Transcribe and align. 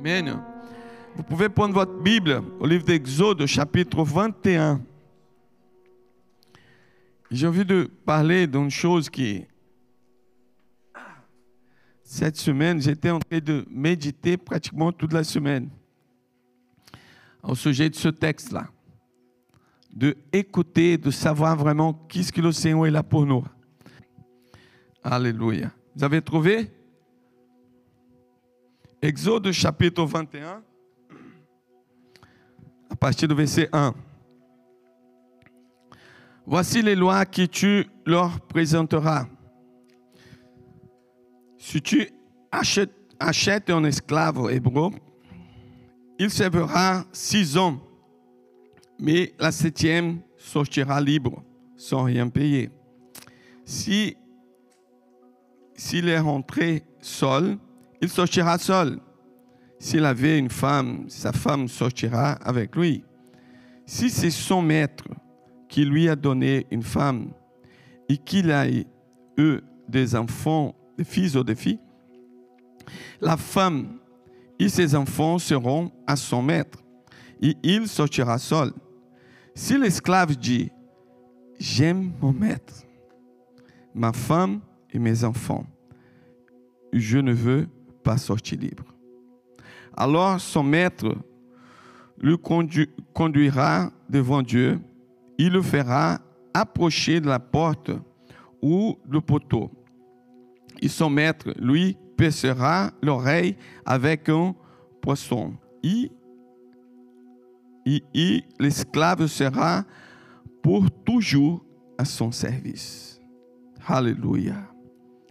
Amen. 0.00 0.42
Vous 1.14 1.22
pouvez 1.22 1.50
prendre 1.50 1.74
votre 1.74 2.00
Bible 2.00 2.42
au 2.58 2.66
livre 2.66 2.84
d'Exode, 2.84 3.44
chapitre 3.44 4.02
21. 4.02 4.80
J'ai 7.30 7.46
envie 7.46 7.66
de 7.66 7.90
parler 8.06 8.46
d'une 8.46 8.70
chose 8.70 9.10
qui, 9.10 9.44
cette 12.02 12.38
semaine, 12.38 12.80
j'étais 12.80 13.10
en 13.10 13.18
train 13.18 13.40
de 13.40 13.66
méditer 13.70 14.38
pratiquement 14.38 14.90
toute 14.90 15.12
la 15.12 15.22
semaine 15.22 15.68
au 17.42 17.54
sujet 17.54 17.90
de 17.90 17.94
ce 17.94 18.08
texte-là. 18.08 18.68
De 19.92 20.16
écouter, 20.32 20.96
de 20.96 21.10
savoir 21.10 21.56
vraiment 21.58 21.92
qu'est-ce 22.08 22.32
que 22.32 22.40
le 22.40 22.52
Seigneur 22.52 22.86
est 22.86 22.90
là 22.90 23.02
pour 23.02 23.26
nous. 23.26 23.44
Alléluia. 25.04 25.70
Vous 25.94 26.04
avez 26.04 26.22
trouvé? 26.22 26.70
Exode 29.02 29.50
chapitre 29.52 30.04
21, 30.04 30.62
à 32.90 32.96
partir 32.96 33.26
du 33.28 33.34
verset 33.34 33.66
1. 33.72 33.94
Voici 36.44 36.82
les 36.82 36.94
lois 36.94 37.24
que 37.24 37.46
tu 37.46 37.86
leur 38.04 38.38
présenteras. 38.42 39.26
Si 41.56 41.80
tu 41.80 42.10
achètes, 42.52 43.70
un 43.70 43.84
esclave 43.84 44.50
hébreu, 44.50 44.90
il 46.18 46.30
servira 46.30 47.04
six 47.10 47.56
ans, 47.56 47.80
mais 48.98 49.32
la 49.38 49.50
septième 49.50 50.20
sortira 50.36 51.00
libre, 51.00 51.42
sans 51.74 52.02
rien 52.02 52.28
payer. 52.28 52.68
Si 53.64 54.14
s'il 55.74 56.10
est 56.10 56.20
rentré 56.20 56.82
seul, 57.00 57.56
il 58.00 58.08
sortira 58.08 58.58
seul. 58.58 58.98
S'il 59.78 60.04
avait 60.04 60.38
une 60.38 60.50
femme, 60.50 61.04
sa 61.08 61.32
femme 61.32 61.68
sortira 61.68 62.32
avec 62.32 62.76
lui. 62.76 63.04
Si 63.86 64.10
c'est 64.10 64.30
son 64.30 64.62
maître 64.62 65.04
qui 65.68 65.84
lui 65.84 66.08
a 66.08 66.16
donné 66.16 66.66
une 66.70 66.82
femme 66.82 67.32
et 68.08 68.16
qu'il 68.16 68.50
a 68.50 68.66
eu 68.68 69.60
des 69.88 70.14
enfants, 70.14 70.74
des 70.98 71.04
fils 71.04 71.34
ou 71.34 71.44
des 71.44 71.54
filles, 71.54 71.80
la 73.20 73.36
femme 73.36 73.98
et 74.58 74.68
ses 74.68 74.94
enfants 74.94 75.38
seront 75.38 75.90
à 76.06 76.16
son 76.16 76.42
maître 76.42 76.82
et 77.40 77.56
il 77.62 77.88
sortira 77.88 78.38
seul. 78.38 78.72
Si 79.54 79.78
l'esclave 79.78 80.36
dit, 80.36 80.70
j'aime 81.58 82.12
mon 82.20 82.32
maître, 82.32 82.84
ma 83.94 84.12
femme 84.12 84.60
et 84.92 84.98
mes 84.98 85.24
enfants, 85.24 85.66
je 86.92 87.18
ne 87.18 87.32
veux 87.32 87.68
pas 88.02 88.18
sortir 88.18 88.58
libre. 88.58 88.84
Alors 89.96 90.40
son 90.40 90.62
maître 90.62 91.14
le 92.18 92.36
conduira 92.36 93.90
devant 94.08 94.42
Dieu, 94.42 94.78
il 95.38 95.52
le 95.52 95.62
fera 95.62 96.20
approcher 96.52 97.20
de 97.20 97.28
la 97.28 97.38
porte 97.38 97.90
ou 98.60 98.98
du 99.06 99.20
poteau. 99.20 99.70
Et 100.82 100.88
son 100.88 101.08
maître, 101.10 101.52
lui, 101.58 101.96
percera 102.16 102.90
l'oreille 103.02 103.56
avec 103.86 104.28
un 104.28 104.54
poisson. 105.00 105.54
Et, 105.82 106.10
et 107.86 108.44
l'esclave 108.58 109.26
sera 109.26 109.84
pour 110.62 110.90
toujours 110.90 111.64
à 111.96 112.04
son 112.04 112.30
service. 112.30 113.18
Alléluia. 113.86 114.56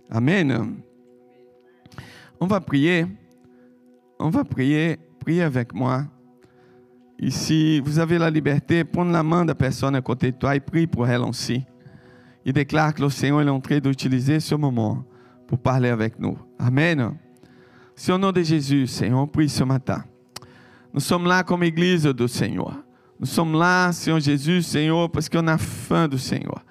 Amen. 0.10 0.82
On 2.40 2.48
va 2.48 2.60
prier. 2.62 3.06
On 4.20 4.30
va 4.30 4.44
prier. 4.44 4.98
Priez 5.20 5.44
avec 5.44 5.74
moi. 5.74 6.06
Ici, 7.20 7.82
vous 7.82 8.00
avez 8.00 8.18
la 8.18 8.30
liberté, 8.30 8.86
prendre 8.86 9.12
la 9.12 9.24
main 9.24 9.44
de 9.44 9.50
la 9.50 9.56
personne 9.56 9.94
à 9.96 10.02
côté 10.02 10.32
de 10.32 10.38
toi 10.38 10.56
et 10.56 10.62
prie 10.62 10.88
pour 10.88 11.06
elle 11.06 11.22
aussi. 11.22 11.64
Il 12.46 12.54
déclare 12.54 12.94
que 12.94 13.02
le 13.02 13.10
Seigneur 13.10 13.42
est 13.42 13.50
en 13.50 13.60
train 13.60 13.80
d'utiliser 13.80 14.40
ce 14.40 14.56
moment 14.56 15.04
pour 15.46 15.60
parler 15.60 15.90
avec 15.90 16.18
nous. 16.18 16.38
Amen. 16.58 17.14
C'est 17.94 18.14
au 18.14 18.18
nom 18.18 18.32
de 18.32 18.42
Jésus, 18.42 18.88
Seigneur, 18.88 19.20
on 19.20 19.28
prie 19.28 19.50
ce 19.50 19.66
matin. 19.66 20.06
Nous 20.94 21.02
sommes 21.02 21.26
là 21.26 21.44
comme 21.44 21.64
Église 21.64 22.06
du 22.06 22.28
Seigneur. 22.30 22.74
Nous 23.20 23.26
sommes 23.26 23.60
là, 23.60 23.92
Seigneur 23.92 24.22
Jésus, 24.22 24.62
Seigneur, 24.62 25.12
parce 25.12 25.28
qu'on 25.28 25.46
a 25.48 25.58
faim 25.58 26.08
du 26.08 26.18
Seigneur. 26.18 26.64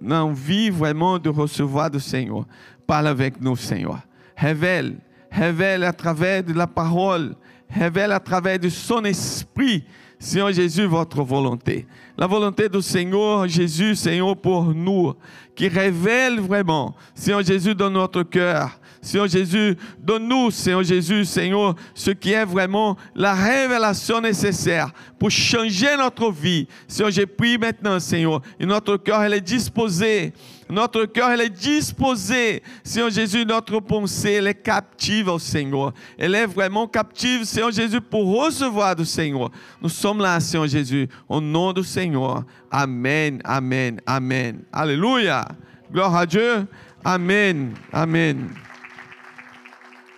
On 0.00 0.10
a 0.12 0.20
envie 0.20 0.70
vraiment 0.70 1.18
de 1.18 1.28
recevoir 1.28 1.90
du 1.90 1.98
Seigneur. 1.98 2.46
Parle 2.86 3.08
avec 3.08 3.40
nous, 3.40 3.56
Seigneur. 3.56 3.98
Révèle 4.36 4.96
révèle 5.30 5.84
à 5.84 5.92
travers 5.92 6.42
de 6.42 6.52
la 6.52 6.66
parole, 6.66 7.34
révèle 7.70 8.12
à 8.12 8.20
travers 8.20 8.58
de 8.58 8.68
son 8.68 9.04
esprit, 9.04 9.84
Seigneur 10.18 10.52
Jésus, 10.52 10.84
votre 10.84 11.22
volonté. 11.22 11.86
La 12.16 12.26
volonté 12.26 12.68
du 12.68 12.82
Seigneur 12.82 13.46
Jésus, 13.46 13.94
Seigneur, 13.94 14.36
pour 14.36 14.64
nous, 14.74 15.14
qui 15.54 15.68
révèle 15.68 16.40
vraiment, 16.40 16.94
Seigneur 17.14 17.42
Jésus, 17.42 17.74
dans 17.74 17.90
notre 17.90 18.24
cœur. 18.24 18.80
Seigneur 19.00 19.28
Jésus, 19.28 19.76
donne-nous, 20.00 20.50
Seigneur 20.50 20.82
Jésus, 20.82 21.24
Seigneur, 21.24 21.76
ce 21.94 22.10
qui 22.10 22.32
est 22.32 22.44
vraiment 22.44 22.96
la 23.14 23.32
révélation 23.32 24.20
nécessaire 24.20 24.90
pour 25.18 25.30
changer 25.30 25.96
notre 25.96 26.32
vie. 26.32 26.66
Seigneur, 26.88 27.12
j'ai 27.12 27.26
prie 27.26 27.56
maintenant, 27.56 28.00
Seigneur, 28.00 28.42
et 28.58 28.66
notre 28.66 28.96
cœur, 28.96 29.22
est 29.22 29.40
disposé 29.40 30.32
notre 30.70 31.04
cœur, 31.06 31.30
elle 31.30 31.40
est 31.40 31.50
disposé. 31.50 32.62
Seigneur 32.82 33.10
Jésus, 33.10 33.44
notre 33.44 33.80
pensée, 33.80 34.32
elle 34.32 34.46
est 34.48 34.62
captive 34.62 35.28
au 35.28 35.38
Seigneur. 35.38 35.92
Elle 36.18 36.34
est 36.34 36.46
vraiment 36.46 36.86
captive, 36.86 37.44
Seigneur 37.44 37.70
Jésus, 37.70 38.00
pour 38.00 38.44
recevoir 38.44 38.94
du 38.94 39.04
Seigneur. 39.04 39.50
Nous 39.80 39.88
sommes 39.88 40.20
là, 40.20 40.38
Seigneur 40.40 40.66
Jésus, 40.66 41.08
au 41.28 41.40
nom 41.40 41.72
du 41.72 41.82
Seigneur. 41.82 42.44
Amen, 42.70 43.40
amen, 43.44 44.00
amen. 44.06 44.62
Alléluia. 44.72 45.46
Gloire 45.90 46.14
à 46.14 46.26
Dieu. 46.26 46.66
Amen, 47.04 47.74
amen. 47.92 48.50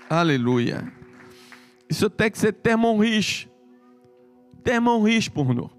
Alléluia. 0.09 0.83
Ce 1.91 2.07
texte 2.07 2.45
est 2.45 2.63
tellement 2.63 2.97
riche, 2.97 3.49
tellement 4.65 5.01
riche 5.01 5.31
pour 5.31 5.55
nous. 5.55 5.71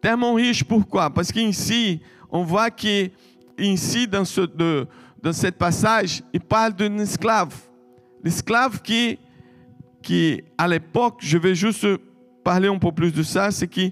Tellement 0.00 0.34
riche, 0.34 0.64
pourquoi? 0.64 1.10
Parce 1.10 1.32
qu'ici, 1.32 2.00
on 2.30 2.42
voit 2.42 2.70
que 2.70 3.10
ici, 3.58 4.06
dans, 4.06 4.24
ce, 4.24 4.42
dans 5.22 5.32
cette 5.32 5.56
passage, 5.56 6.22
il 6.32 6.40
parle 6.40 6.74
d'un 6.74 6.98
esclave. 6.98 7.54
L'esclave 8.22 8.80
qui, 8.82 9.18
qui, 10.02 10.42
à 10.56 10.68
l'époque, 10.68 11.16
je 11.20 11.38
vais 11.38 11.54
juste 11.54 11.86
parler 12.42 12.68
un 12.68 12.78
peu 12.78 12.92
plus 12.92 13.12
de 13.12 13.22
ça, 13.22 13.50
c'est 13.50 13.66
que 13.66 13.90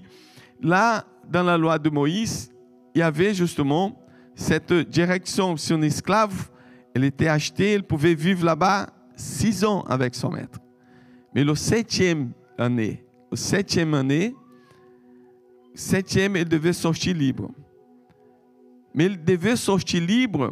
là, 0.61 1.05
dans 1.29 1.43
la 1.43 1.57
loi 1.57 1.79
de 1.79 1.89
Moïse, 1.89 2.51
il 2.93 2.99
y 2.99 3.01
avait 3.01 3.33
justement 3.33 3.99
cette 4.35 4.73
direction. 4.73 5.57
Si 5.57 5.73
un 5.73 5.81
esclave, 5.81 6.49
elle 6.93 7.03
était 7.03 7.27
achetée, 7.27 7.73
elle 7.73 7.83
pouvait 7.83 8.13
vivre 8.13 8.45
là-bas 8.45 8.89
six 9.15 9.63
ans 9.63 9.81
avec 9.81 10.15
son 10.15 10.31
maître. 10.31 10.59
Mais 11.33 11.43
le 11.43 11.55
septième 11.55 12.31
année, 12.57 13.03
le 13.31 13.37
septième 13.37 13.93
année, 13.95 14.35
septième, 15.73 16.35
elle 16.35 16.47
devait 16.47 16.73
sortir 16.73 17.15
libre 17.15 17.49
mais 18.93 19.05
il 19.05 19.23
devait 19.23 19.55
sortir 19.55 20.01
libre. 20.01 20.51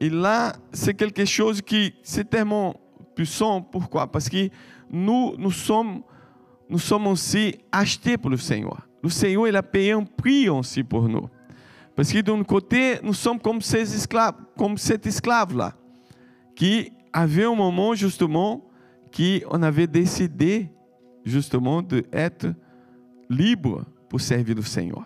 Et 0.00 0.10
là, 0.10 0.54
c'est 0.72 0.94
quelque 0.94 1.24
chose 1.24 1.60
qui 1.62 1.94
c'est 2.02 2.28
tellement 2.28 2.74
puissant. 3.14 3.62
Pourquoi 3.62 4.10
Parce 4.10 4.28
que 4.28 4.48
nous, 4.90 5.34
nous 5.38 5.50
sommes, 5.50 6.02
nous 6.68 6.78
sommes 6.78 7.06
aussi 7.06 7.56
achetés 7.70 8.16
pour 8.16 8.30
le 8.30 8.36
Seigneur. 8.36 8.86
Le 9.02 9.08
Seigneur, 9.08 9.48
il 9.48 9.56
a 9.56 9.62
payé 9.62 9.92
un 9.92 10.04
prix 10.04 10.48
aussi 10.48 10.82
pour 10.82 11.08
nous. 11.08 11.28
Parce 11.94 12.12
que 12.12 12.20
d'un 12.20 12.42
côté, 12.42 12.98
nous 13.02 13.14
sommes 13.14 13.38
comme 13.38 13.60
ces 13.60 13.94
esclaves, 13.94 14.34
comme 14.58 14.76
cet 14.76 15.06
esclave-là, 15.06 15.74
qui 16.56 16.90
avait 17.12 17.44
un 17.44 17.54
moment 17.54 17.94
justement 17.94 18.64
qui 19.12 19.44
on 19.48 19.62
avait 19.62 19.86
décidé 19.86 20.68
justement 21.24 21.82
d'être 21.82 22.48
libre 23.30 23.84
pour 24.08 24.20
servir 24.20 24.56
le 24.56 24.62
Seigneur. 24.62 25.04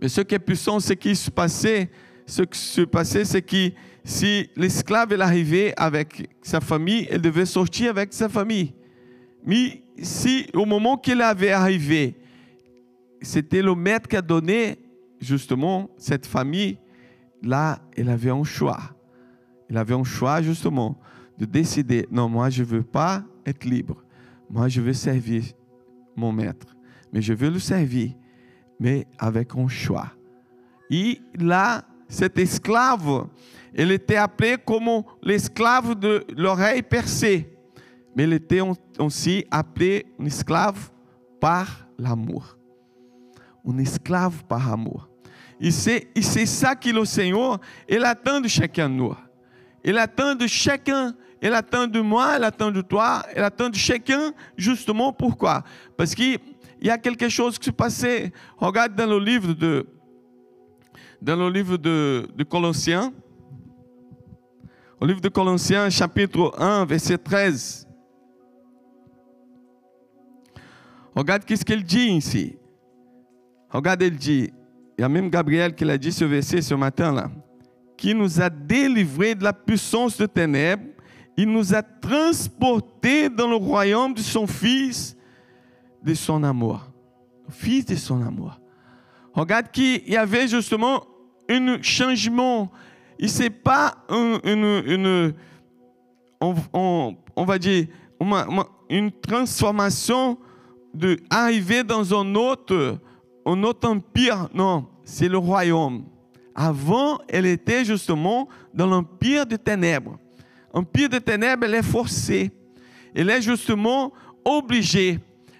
Mais 0.00 0.08
ce 0.08 0.20
qui 0.20 0.34
est 0.34 0.38
puissant, 0.38 0.80
ce 0.80 0.92
qui 0.92 1.14
se 1.14 1.30
passait, 1.30 1.90
ce 2.26 2.42
qui 2.42 2.58
se 2.58 2.82
passait, 2.82 3.24
c'est 3.24 3.42
que 3.42 3.70
si 4.04 4.48
l'esclave 4.56 5.12
est 5.12 5.20
arrivé 5.20 5.72
avec 5.76 6.28
sa 6.42 6.60
famille, 6.60 7.06
elle 7.10 7.20
devait 7.20 7.46
sortir 7.46 7.90
avec 7.90 8.12
sa 8.12 8.28
famille. 8.28 8.72
Mais 9.44 9.82
si 10.00 10.46
au 10.54 10.64
moment 10.64 10.96
qu'il 10.96 11.20
avait 11.22 11.50
arrivé, 11.50 12.16
c'était 13.20 13.62
le 13.62 13.74
maître 13.74 14.08
qui 14.08 14.16
a 14.16 14.22
donné 14.22 14.78
justement 15.20 15.90
cette 15.98 16.26
famille, 16.26 16.78
là, 17.42 17.80
elle 17.96 18.08
avait 18.08 18.30
un 18.30 18.44
choix. 18.44 18.80
Elle 19.68 19.76
avait 19.76 19.94
un 19.94 20.04
choix 20.04 20.40
justement 20.42 20.98
de 21.38 21.44
décider, 21.44 22.06
non, 22.10 22.28
moi 22.28 22.50
je 22.50 22.62
ne 22.62 22.68
veux 22.68 22.82
pas 22.82 23.22
être 23.44 23.64
libre. 23.64 24.02
Moi 24.50 24.68
je 24.68 24.80
veux 24.80 24.92
servir 24.92 25.44
mon 26.16 26.32
maître. 26.32 26.76
Mais 27.12 27.22
je 27.22 27.32
veux 27.32 27.50
le 27.50 27.58
servir 27.58 28.12
mais 28.78 29.06
avec 29.18 29.54
un 29.56 29.68
choix. 29.68 30.12
Et 30.90 31.20
là, 31.34 31.82
cet 32.08 32.38
esclave, 32.38 33.26
il 33.74 33.90
était 33.92 34.16
appelé 34.16 34.56
comme 34.64 35.02
l'esclave 35.22 35.94
de 35.94 36.24
l'oreille 36.36 36.82
percée. 36.82 37.54
mais 38.16 38.24
il 38.24 38.32
était 38.32 38.62
aussi 38.98 39.44
appelé 39.50 40.06
un 40.18 40.24
esclave 40.24 40.90
par 41.40 41.86
l'amour. 41.98 42.56
Un 43.66 43.78
esclave 43.78 44.44
par 44.44 44.72
amour. 44.72 45.08
E 45.62 45.70
c'est, 45.70 46.08
c'est 46.20 46.46
ça 46.46 46.74
que 46.74 46.88
le 46.88 47.04
Seigneur, 47.04 47.60
il 47.88 48.04
attend 48.04 48.40
de 48.40 48.48
chacun 48.48 48.88
de 48.88 48.94
nous. 48.94 49.14
Il 49.84 49.98
attend 49.98 50.34
de 50.34 50.46
chacun, 50.46 51.14
il 51.40 51.52
attend 51.52 51.86
de 51.86 52.00
moi, 52.00 52.36
il 52.38 52.44
attend 52.44 52.70
de 52.70 52.80
toi, 52.80 53.24
il 53.36 53.42
attend 53.42 53.68
de 53.68 53.76
chacun, 53.76 54.32
justement 54.56 55.12
pourquoi? 55.12 55.62
Parce 55.96 56.14
qu'il 56.78 56.86
y 56.88 56.90
a 56.90 56.98
quelque 56.98 57.28
chose 57.28 57.58
qui 57.58 57.66
se 57.66 57.70
passait. 57.70 58.32
Regarde 58.56 58.94
dans 58.94 59.06
le 59.06 59.18
livre 59.18 59.52
de, 59.52 59.86
dans 61.20 61.36
le 61.36 61.50
livre 61.50 61.76
de 61.76 62.42
Colossiens, 62.48 63.12
au 65.00 65.06
livre 65.06 65.20
de 65.20 65.28
Colossiens, 65.28 65.88
chapitre 65.90 66.52
1, 66.58 66.84
verset 66.84 67.18
13. 67.18 67.86
Regarde 71.14 71.44
qu'est-ce 71.44 71.64
qu'il 71.64 71.84
dit 71.84 72.10
ici. 72.10 72.56
Regarde, 73.70 74.02
il 74.02 74.16
dit, 74.16 74.50
il 74.96 75.02
y 75.02 75.04
a 75.04 75.08
même 75.08 75.30
Gabriel 75.30 75.74
qui 75.74 75.84
l'a 75.84 75.98
dit 75.98 76.12
ce 76.12 76.24
verset 76.24 76.62
ce 76.62 76.74
matin-là, 76.74 77.30
qui 77.96 78.14
nous 78.14 78.40
a 78.40 78.50
délivrés 78.50 79.34
de 79.34 79.44
la 79.44 79.52
puissance 79.52 80.16
de 80.16 80.26
ténèbres, 80.26 80.84
il 81.36 81.48
nous 81.48 81.74
a 81.74 81.82
transportés 81.82 83.28
dans 83.28 83.48
le 83.48 83.56
royaume 83.56 84.14
de 84.14 84.20
son 84.20 84.46
Fils, 84.46 85.16
de 86.02 86.14
son 86.14 86.42
amour. 86.42 86.86
Fils 87.48 87.86
de 87.86 87.96
son 87.96 88.22
amour. 88.22 88.60
Regarde 89.32 89.70
qu'il 89.70 90.08
y 90.08 90.16
avait 90.16 90.48
justement 90.48 91.04
un 91.48 91.80
changement. 91.82 92.70
Il 93.18 93.30
n'est 93.38 93.50
pas 93.50 93.94
une, 94.10 94.82
une, 94.86 95.34
on, 96.40 97.44
va 97.44 97.58
dire, 97.58 97.86
une 98.90 99.10
transformation 99.12 100.38
de 100.94 101.18
arriver 101.30 101.84
dans 101.84 102.14
un 102.14 102.34
autre 102.34 102.98
un 103.48 103.62
autre 103.62 103.88
empire, 103.88 104.48
non, 104.52 104.86
c'est 105.04 105.28
le 105.28 105.38
royaume. 105.38 106.04
Avant, 106.54 107.18
elle 107.28 107.46
était 107.46 107.84
justement 107.84 108.48
dans 108.74 108.86
l'empire 108.86 109.46
des 109.46 109.58
ténèbres. 109.58 110.18
Empire 110.72 111.08
des 111.08 111.20
ténèbres, 111.20 111.64
elle 111.64 111.74
est 111.74 111.82
forcée. 111.82 112.50
Elle 113.14 113.30
est 113.30 113.40
justement 113.40 114.12
obligée. 114.44 115.18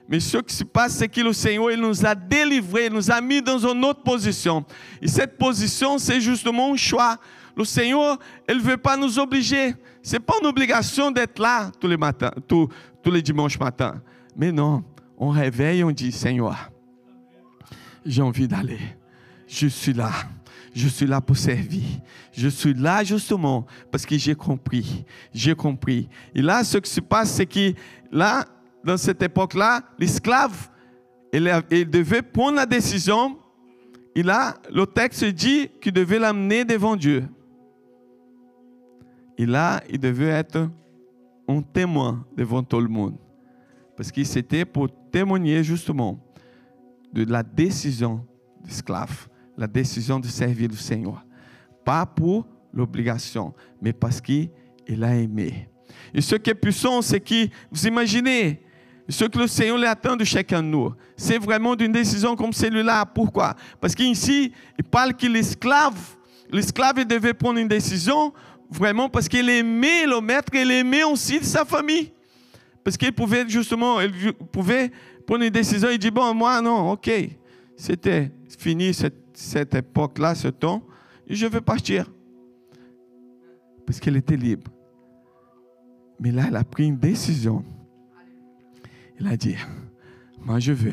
Mais 0.08 0.20
ce 0.20 0.38
qui 0.38 0.54
se 0.54 0.64
passe, 0.64 0.96
c'est 0.96 1.08
que 1.08 1.20
le 1.20 1.34
Seigneur 1.34 1.70
il 1.70 1.80
nous 1.80 2.06
a 2.06 2.14
délivrés, 2.14 2.86
il 2.86 2.92
nous 2.92 3.10
a 3.10 3.20
mis 3.20 3.42
dans 3.42 3.58
une 3.58 3.84
autre 3.84 4.02
position. 4.02 4.64
Et 5.02 5.06
cette 5.06 5.36
position, 5.36 5.98
c'est 5.98 6.20
justement 6.20 6.72
un 6.72 6.76
choix. 6.76 7.18
Le 7.54 7.64
Seigneur, 7.64 8.18
il 8.48 8.56
ne 8.56 8.62
veut 8.62 8.78
pas 8.78 8.96
nous 8.96 9.18
obliger. 9.18 9.74
Ce 10.02 10.12
n'est 10.12 10.20
pas 10.20 10.34
une 10.40 10.46
obligation 10.46 11.10
d'être 11.10 11.38
là 11.38 11.70
tous 11.78 11.88
les 11.88 11.96
matins, 11.98 12.30
tous, 12.46 12.68
tous 13.02 13.10
les 13.10 13.20
dimanches 13.20 13.58
matins. 13.58 14.00
Mais 14.34 14.50
non, 14.50 14.82
on 15.18 15.28
réveille, 15.28 15.84
on 15.84 15.90
dit, 15.90 16.10
Seigneur, 16.10 16.70
j'ai 18.06 18.22
envie 18.22 18.48
d'aller. 18.48 18.80
Je 19.46 19.66
suis 19.66 19.92
là. 19.92 20.12
Je 20.74 20.88
suis 20.88 21.06
là 21.06 21.20
pour 21.20 21.36
servir. 21.36 21.82
Je 22.32 22.48
suis 22.48 22.72
là 22.72 23.02
justement 23.02 23.66
parce 23.90 24.06
que 24.06 24.16
j'ai 24.16 24.34
compris. 24.34 25.04
J'ai 25.34 25.54
compris. 25.54 26.08
Et 26.34 26.40
là, 26.40 26.62
ce 26.64 26.78
qui 26.78 26.90
se 26.90 27.00
passe, 27.00 27.32
c'est 27.32 27.46
que 27.46 27.74
là, 28.12 28.46
dans 28.84 28.96
cette 28.96 29.22
époque-là, 29.22 29.82
l'esclave, 29.98 30.70
il, 31.32 31.90
devait 31.90 32.22
prendre 32.22 32.56
la 32.56 32.66
décision. 32.66 33.38
Et 34.14 34.22
là, 34.22 34.54
le 34.72 34.86
texte 34.86 35.24
dit 35.26 35.68
qu'il 35.80 35.92
devait 35.92 36.18
l'amener 36.18 36.64
devant 36.64 36.96
Dieu. 36.96 37.24
Et 39.36 39.46
là, 39.46 39.82
il 39.88 40.00
devait 40.00 40.28
être 40.28 40.68
un 41.46 41.62
témoin 41.62 42.24
devant 42.36 42.62
tout 42.62 42.80
le 42.80 42.88
monde. 42.88 43.16
Parce 43.96 44.10
que 44.10 44.22
c'était 44.24 44.64
pour 44.64 44.88
témoigner 45.10 45.62
justement 45.62 46.18
de 47.12 47.24
la 47.24 47.42
décision 47.42 48.26
d'esclave, 48.64 49.28
la 49.56 49.66
décision 49.66 50.20
de 50.20 50.26
servir 50.26 50.68
le 50.68 50.76
Seigneur. 50.76 51.24
Pas 51.84 52.04
pour 52.04 52.46
l'obligation, 52.72 53.54
mais 53.80 53.92
parce 53.92 54.20
qu'il 54.20 54.50
a 55.02 55.16
aimé. 55.16 55.68
Et 56.12 56.20
ce 56.20 56.36
qui 56.36 56.50
est 56.50 56.54
puissant, 56.54 57.02
c'est 57.02 57.20
que, 57.20 57.48
vous 57.70 57.86
imaginez, 57.86 58.60
ce 59.08 59.24
que 59.24 59.38
le 59.38 59.46
Seigneur 59.46 59.82
attend 59.88 60.16
de 60.16 60.24
chacun 60.24 60.62
de 60.62 60.68
nous, 60.68 60.92
c'est 61.16 61.38
vraiment 61.38 61.74
d'une 61.74 61.92
décision 61.92 62.36
comme 62.36 62.52
celle-là. 62.52 63.06
Pourquoi? 63.06 63.54
Parce 63.80 63.94
qu'ici, 63.94 64.52
il 64.78 64.84
parle 64.84 65.14
que 65.14 65.26
l'esclave, 65.26 65.98
l'esclave 66.50 67.04
devait 67.06 67.34
prendre 67.34 67.58
une 67.58 67.68
décision 67.68 68.32
vraiment 68.70 69.08
parce 69.08 69.28
qu'il 69.28 69.48
aimait 69.48 70.06
le 70.06 70.20
maître, 70.20 70.52
il 70.54 70.70
aimait 70.70 71.04
aussi 71.04 71.42
sa 71.42 71.64
famille. 71.64 72.12
Parce 72.84 72.96
qu'il 72.96 73.12
pouvait 73.12 73.48
justement, 73.48 74.00
il 74.00 74.32
pouvait 74.32 74.90
prendre 75.26 75.44
une 75.44 75.50
décision, 75.50 75.88
il 75.90 75.98
dit, 75.98 76.10
bon, 76.10 76.32
moi, 76.34 76.60
non, 76.60 76.92
ok, 76.92 77.10
c'était 77.76 78.30
fini 78.58 78.92
cette, 78.94 79.74
époque-là, 79.74 80.34
ce 80.34 80.48
temps, 80.48 80.82
et 81.26 81.34
je 81.34 81.46
veux 81.46 81.60
partir. 81.60 82.10
Parce 83.86 84.00
qu'elle 84.00 84.16
était 84.16 84.36
libre. 84.36 84.70
Mais 86.20 86.30
là, 86.30 86.44
elle 86.48 86.56
a 86.56 86.64
pris 86.64 86.86
une 86.86 86.96
décision. 86.96 87.64
Il 89.20 89.26
a 89.26 89.36
dit, 89.36 89.56
moi, 90.44 90.58
je 90.58 90.72
veux 90.72 90.92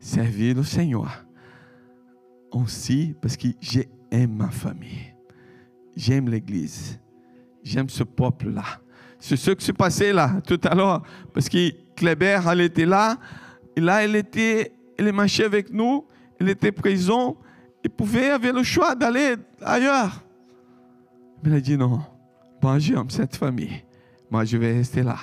servir 0.00 0.56
le 0.56 0.64
Seigneur 0.64 1.24
aussi 2.50 3.14
parce 3.20 3.36
que 3.36 3.48
j'aime 3.60 4.36
ma 4.36 4.50
famille. 4.50 5.14
J'aime 5.96 6.28
l'Église. 6.28 6.98
J'aime 7.62 7.88
ce 7.88 8.02
peuple-là. 8.02 8.64
C'est 9.18 9.36
ce 9.36 9.52
qui 9.52 9.64
s'est 9.64 9.72
passé 9.72 10.12
là, 10.12 10.40
tout 10.46 10.60
à 10.64 10.74
l'heure. 10.74 11.02
Parce 11.32 11.48
que 11.48 11.70
Kléber, 11.94 12.40
elle 12.50 12.62
était 12.62 12.86
là. 12.86 13.18
Et 13.76 13.80
là, 13.80 14.04
elle 14.04 14.16
était, 14.16 14.72
elle 14.98 15.12
marchait 15.12 15.44
avec 15.44 15.72
nous, 15.72 16.04
elle 16.38 16.48
était 16.50 16.72
présente, 16.72 17.38
il 17.84 17.90
pouvait 17.90 18.30
avoir 18.30 18.52
le 18.52 18.62
choix 18.62 18.94
d'aller 18.94 19.36
ailleurs. 19.62 20.22
Mais 21.42 21.50
elle 21.50 21.56
a 21.56 21.60
dit 21.60 21.76
non, 21.76 22.00
moi 22.62 22.78
j'aime 22.78 23.08
cette 23.08 23.36
famille, 23.36 23.82
moi 24.30 24.44
je 24.44 24.56
vais 24.56 24.74
rester 24.74 25.02
là. 25.02 25.16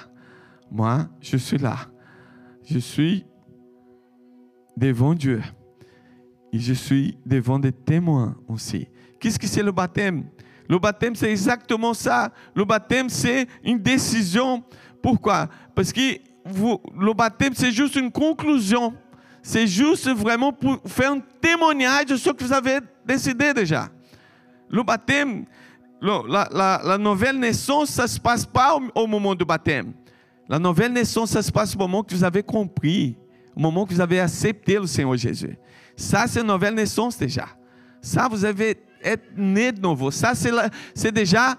Moi, 0.71 1.07
je 1.21 1.37
suis 1.37 1.57
là. 1.57 1.77
Je 2.69 2.79
suis 2.79 3.25
devant 4.77 5.13
Dieu. 5.13 5.41
Et 6.53 6.59
je 6.59 6.73
suis 6.73 7.17
devant 7.25 7.59
des 7.59 7.71
témoins 7.71 8.35
aussi. 8.47 8.87
Qu'est-ce 9.19 9.39
que 9.39 9.47
c'est 9.47 9.63
le 9.63 9.71
baptême? 9.71 10.25
Le 10.67 10.77
baptême, 10.77 11.15
c'est 11.15 11.31
exactement 11.31 11.93
ça. 11.93 12.31
Le 12.53 12.63
baptême, 12.63 13.09
c'est 13.09 13.47
une 13.63 13.79
décision. 13.79 14.63
Pourquoi? 15.01 15.49
Parce 15.73 15.91
que 15.91 16.19
le 16.45 17.13
baptême, 17.13 17.53
c'est 17.55 17.71
juste 17.71 17.95
une 17.95 18.11
conclusion. 18.11 18.93
C'est 19.41 19.67
juste 19.67 20.09
vraiment 20.09 20.53
pour 20.53 20.79
faire 20.85 21.13
un 21.13 21.21
témoignage 21.41 22.05
de 22.05 22.15
ce 22.17 22.29
que 22.29 22.43
vous 22.43 22.53
avez 22.53 22.79
décidé 23.05 23.53
déjà. 23.53 23.89
Le 24.69 24.83
baptême, 24.83 25.45
la, 26.01 26.97
nouvelle 26.99 27.39
naissance, 27.39 27.89
ça 27.89 28.03
ne 28.03 28.07
se 28.07 28.19
passe 28.19 28.45
pas 28.45 28.77
au, 28.95 29.07
moment 29.07 29.33
du 29.33 29.45
baptême. 29.45 29.93
La 30.49 30.57
nouvelle 30.57 30.91
naissance, 30.91 31.29
ça 31.29 31.43
se 31.43 31.51
passe 31.51 31.75
au 31.75 31.79
moment 31.79 32.03
que 32.03 32.13
vous 32.13 32.23
avez 32.23 32.41
compris, 32.41 33.15
au 33.55 33.59
moment 33.59 33.85
que 33.85 33.93
vous 33.93 34.01
avez 34.01 34.19
accepté 34.19 34.79
le 34.79 34.87
Seigneur 34.87 35.15
Jésus. 35.15 35.55
Ça, 35.95 36.25
c'est 36.27 36.41
une 36.41 36.47
nouvelle 36.47 36.73
naissance 36.73 37.17
déjà. 37.17 37.45
Ça, 38.01 38.27
vous 38.27 38.43
avez 38.43 38.71
été 39.03 39.21
né 39.37 39.71
de 39.71 39.79
nouveau. 39.79 40.09
Ça, 40.09 40.33
c'est 40.95 41.11
déjà 41.11 41.55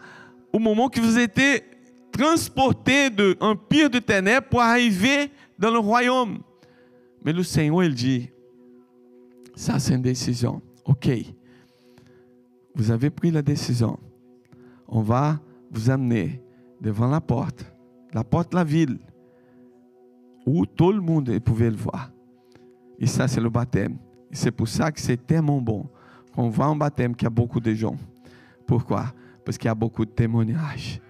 au 0.52 0.58
moment 0.58 0.88
que 0.88 1.00
vous 1.00 1.18
étiez 1.18 1.62
transporté 2.10 3.08
de 3.10 3.36
empire 3.40 3.88
de 3.88 4.00
ténèbres 4.00 4.48
pour 4.48 4.60
arriver 4.60 5.30
dans 5.56 5.70
le 5.70 5.78
royaume. 5.78 6.40
Mais 7.24 7.32
le 7.32 7.44
Seigneur, 7.44 7.84
il 7.84 7.94
dit, 7.94 8.28
ça 9.54 9.78
c'est 9.78 9.94
une 9.94 10.02
décision. 10.02 10.60
OK, 10.84 11.08
vous 12.74 12.90
avez 12.90 13.10
pris 13.10 13.30
la 13.30 13.42
décision. 13.42 13.98
On 14.88 15.02
va 15.02 15.38
vous 15.70 15.90
amener 15.90 16.42
devant 16.80 17.06
la 17.06 17.20
porte, 17.20 17.64
la 18.12 18.24
porte 18.24 18.52
de 18.52 18.56
la 18.56 18.64
ville, 18.64 18.98
où 20.46 20.66
tout 20.66 20.92
le 20.92 21.00
monde 21.00 21.38
pouvait 21.40 21.70
le 21.70 21.76
voir. 21.76 22.10
Et 22.98 23.06
ça, 23.06 23.28
c'est 23.28 23.40
le 23.40 23.50
baptême. 23.50 23.96
C'est 24.32 24.50
pour 24.50 24.68
ça 24.68 24.92
que 24.92 25.00
c'est 25.00 25.26
tellement 25.26 25.60
bon 25.60 25.88
qu'on 26.34 26.48
voit 26.48 26.66
un 26.66 26.76
baptême 26.76 27.14
qui 27.14 27.26
a 27.26 27.30
beaucoup 27.30 27.60
de 27.60 27.74
gens. 27.74 27.96
Pourquoi? 28.66 29.06
Parce 29.44 29.58
qu'il 29.58 29.66
y 29.66 29.70
a 29.70 29.74
beaucoup 29.74 30.04
de 30.04 30.10
témoignages. 30.10 31.00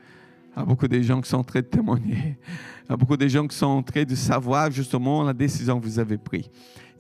Il 0.57 0.59
y 0.59 0.63
a 0.63 0.65
beaucoup 0.65 0.89
de 0.89 1.01
gens 1.01 1.21
qui 1.21 1.29
sont 1.29 1.39
en 1.39 1.45
train 1.45 1.61
de 1.61 1.67
témoigner. 1.67 2.39
Il 2.85 2.91
y 2.91 2.93
a 2.93 2.97
beaucoup 2.97 3.17
de 3.17 3.29
gens 3.29 3.47
qui 3.47 3.57
sont 3.57 3.67
en 3.67 3.83
train 3.83 4.05
de 4.05 4.15
savoir 4.15 4.71
justement 4.71 5.23
la 5.23 5.33
décision 5.33 5.79
que 5.79 5.85
vous 5.85 5.99
avez 5.99 6.17
prise. 6.17 6.49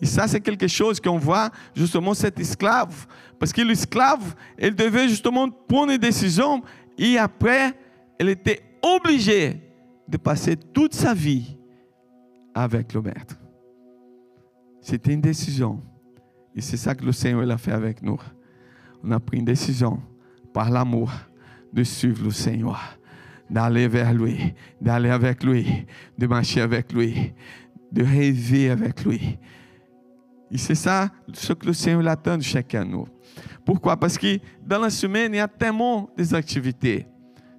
Et 0.00 0.06
ça, 0.06 0.26
c'est 0.26 0.40
quelque 0.40 0.66
chose 0.66 1.00
qu'on 1.00 1.18
voit 1.18 1.50
justement 1.74 2.14
cet 2.14 2.38
esclave. 2.40 3.06
Parce 3.38 3.52
que 3.52 3.62
l'esclave, 3.62 4.34
il 4.58 4.74
devait 4.74 5.08
justement 5.08 5.48
prendre 5.50 5.92
une 5.92 5.98
décision 5.98 6.62
et 6.96 7.18
après, 7.18 7.74
elle 8.18 8.28
était 8.28 8.60
obligée 8.82 9.60
de 10.10 10.16
passer 10.16 10.56
toute 10.56 10.94
sa 10.94 11.14
vie 11.14 11.56
avec 12.54 12.92
le 12.94 13.02
maître. 13.02 13.36
C'était 14.80 15.12
une 15.12 15.20
décision. 15.20 15.80
Et 16.54 16.60
c'est 16.60 16.76
ça 16.76 16.94
que 16.94 17.04
le 17.04 17.12
Seigneur 17.12 17.48
a 17.50 17.58
fait 17.58 17.72
avec 17.72 18.02
nous. 18.02 18.20
On 19.04 19.10
a 19.12 19.20
pris 19.20 19.38
une 19.38 19.44
décision 19.44 20.00
par 20.52 20.70
l'amour 20.70 21.10
de 21.72 21.84
suivre 21.84 22.24
le 22.24 22.30
Seigneur 22.30 22.80
d'aller 23.50 23.88
vers 23.88 24.14
lui, 24.14 24.54
d'aller 24.80 25.10
avec 25.10 25.42
lui, 25.42 25.86
de 26.16 26.26
marcher 26.26 26.60
avec 26.60 26.92
lui, 26.92 27.32
de 27.90 28.04
rêver 28.04 28.70
avec 28.70 29.04
lui. 29.04 29.38
Et 30.50 30.58
c'est 30.58 30.74
ça 30.76 31.10
ce 31.32 31.52
que 31.52 31.66
le 31.66 31.72
Seigneur 31.72 32.06
attend 32.08 32.36
de 32.36 32.42
chacun 32.42 32.84
de 32.84 32.90
nous. 32.90 33.06
Pourquoi? 33.64 33.96
Parce 33.96 34.16
que 34.16 34.38
dans 34.64 34.78
la 34.78 34.90
semaine, 34.90 35.34
il 35.34 35.38
y 35.38 35.40
a 35.40 35.48
tellement 35.48 36.10
des 36.16 36.32
activités. 36.34 37.06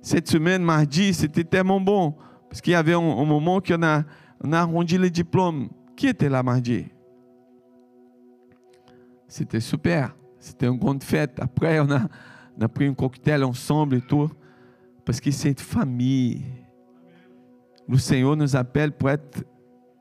Cette 0.01 0.29
semaine, 0.29 0.63
mardi, 0.63 1.13
c'était 1.13 1.43
tellement 1.43 1.79
bon. 1.79 2.15
Parce 2.51 2.60
qu'il 2.60 2.74
y 2.74 2.75
avait 2.75 2.93
un, 2.93 3.00
moment 3.00 3.62
qu'on 3.62 3.81
a, 3.81 4.03
on 4.43 4.51
a 4.51 4.60
arrondi 4.60 4.98
les 4.98 5.10
diplômes. 5.10 5.70
Qui 5.96 6.08
était 6.08 6.27
là 6.27 6.43
mardi? 6.43 6.86
C'était 9.25 9.62
super. 9.62 10.13
C'était 10.38 10.65
une 10.65 10.77
grande 10.77 11.01
fête. 11.01 11.39
Après, 11.39 11.79
on 11.79 11.89
a, 11.89 12.01
on 12.58 12.62
a 12.62 12.67
pris 12.67 12.88
un 12.88 12.93
cocktail 12.93 13.46
ensemble 13.46 13.96
et 13.96 14.01
tout. 14.01 14.29
Parce 15.05 15.22
que 15.22 15.31
c'est 15.31 15.51
une 15.51 15.55
famille. 15.55 16.43
Le 17.88 17.98
Seigneur 17.98 18.36
nous 18.36 18.53
appelle 18.53 18.91
pour 18.91 19.10
être 19.10 19.46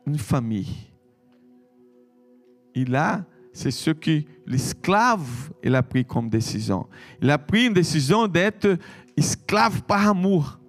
une 0.04 0.18
famille. 0.18 0.90
Et 2.74 2.84
là, 2.84 3.24
c'est 3.52 3.70
ce 3.70 3.92
que 3.92 4.22
l'esclave 4.44 5.52
il 5.62 5.76
a 5.76 5.84
pris 5.84 6.04
comme 6.04 6.28
décision. 6.28 6.88
Il 7.22 7.30
a 7.30 7.38
pris 7.38 7.66
une 7.66 7.74
décision 7.74 8.26
d'être 8.26 8.76
esclave 9.16 9.82
par 9.82 10.08
amour. 10.08 10.59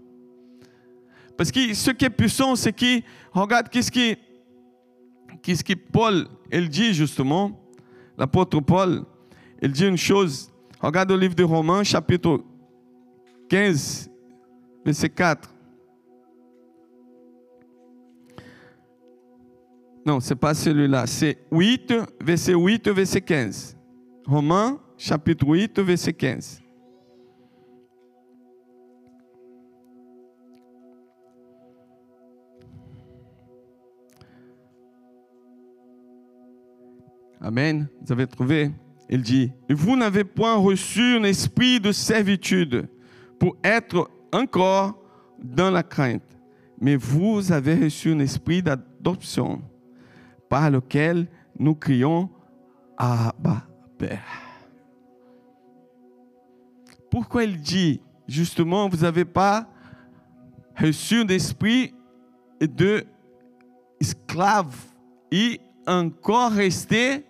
Parce 1.42 1.52
que 1.52 1.74
ce 1.74 1.90
qui 1.90 2.06
est 2.06 2.10
puissant, 2.12 2.56
c'est 2.56 2.72
que, 2.72 3.02
regarde, 3.32 3.68
qu'est-ce 3.68 3.90
que, 3.92 4.16
qu'est-ce 5.42 5.64
que 5.64 5.74
Paul, 5.74 6.28
il 6.52 6.70
dit 6.70 6.94
justement, 6.94 7.60
l'apôtre 8.16 8.60
Paul, 8.60 9.04
il 9.60 9.72
dit 9.72 9.88
une 9.88 9.98
chose. 9.98 10.52
Regarde 10.80 11.10
le 11.10 11.18
livre 11.18 11.34
de 11.34 11.44
Romains, 11.44 11.84
chapitre 11.84 12.44
15, 13.50 14.12
verset 14.86 15.10
4. 15.10 15.52
Non, 20.06 20.20
ce 20.20 20.30
n'est 20.30 20.40
pas 20.40 20.54
celui-là. 20.54 21.08
C'est 21.08 21.40
8, 21.52 21.92
verset 22.24 22.54
8, 22.54 22.88
verset 22.90 23.22
15. 23.22 23.76
Romains, 24.28 24.80
chapitre 24.96 25.48
8, 25.48 25.80
verset 25.80 26.14
15. 26.14 26.61
Amen. 37.44 37.88
Vous 38.02 38.12
avez 38.12 38.28
trouvé? 38.28 38.72
Il 39.10 39.24
dit, 39.24 39.52
vous 39.68 39.98
n'avez 39.98 40.24
point 40.24 40.56
reçu 40.56 41.18
un 41.18 41.24
esprit 41.24 41.80
de 41.80 41.92
servitude 41.92 42.88
pour 43.40 43.58
être 43.64 44.10
encore 44.32 44.98
dans 45.42 45.72
la 45.72 45.82
crainte, 45.82 46.38
mais 46.80 46.96
vous 46.96 47.52
avez 47.52 47.76
reçu 47.76 48.12
un 48.12 48.20
esprit 48.20 48.62
d'adoption 48.62 49.62
par 50.48 50.70
lequel 50.70 51.28
nous 51.58 51.74
crions 51.74 52.30
Abba 52.96 53.64
Père. 53.98 54.24
Pourquoi 57.10 57.44
il 57.44 57.60
dit 57.60 58.00
justement, 58.28 58.88
vous 58.88 58.98
n'avez 58.98 59.26
pas 59.26 59.68
reçu 60.78 61.22
un 61.22 61.28
esprit 61.28 61.94
de 62.62 63.04
esclave? 64.00 64.76
Et 65.32 65.62
encore 65.88 66.52
resté 66.52 67.26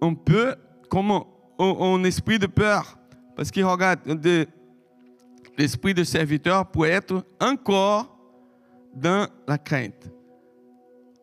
un 0.00 0.14
peu 0.14 0.54
comme 0.88 1.22
un, 1.58 2.04
esprit 2.04 2.38
de 2.38 2.46
peur. 2.46 2.98
Parce 3.34 3.50
que 3.50 3.60
regarde, 3.60 4.20
de, 4.20 4.46
l'esprit 5.58 5.94
de 5.94 6.04
serviteur 6.04 6.70
pour 6.70 6.86
être 6.86 7.24
encore 7.40 8.18
dans 8.94 9.28
la 9.46 9.58
crainte. 9.58 10.10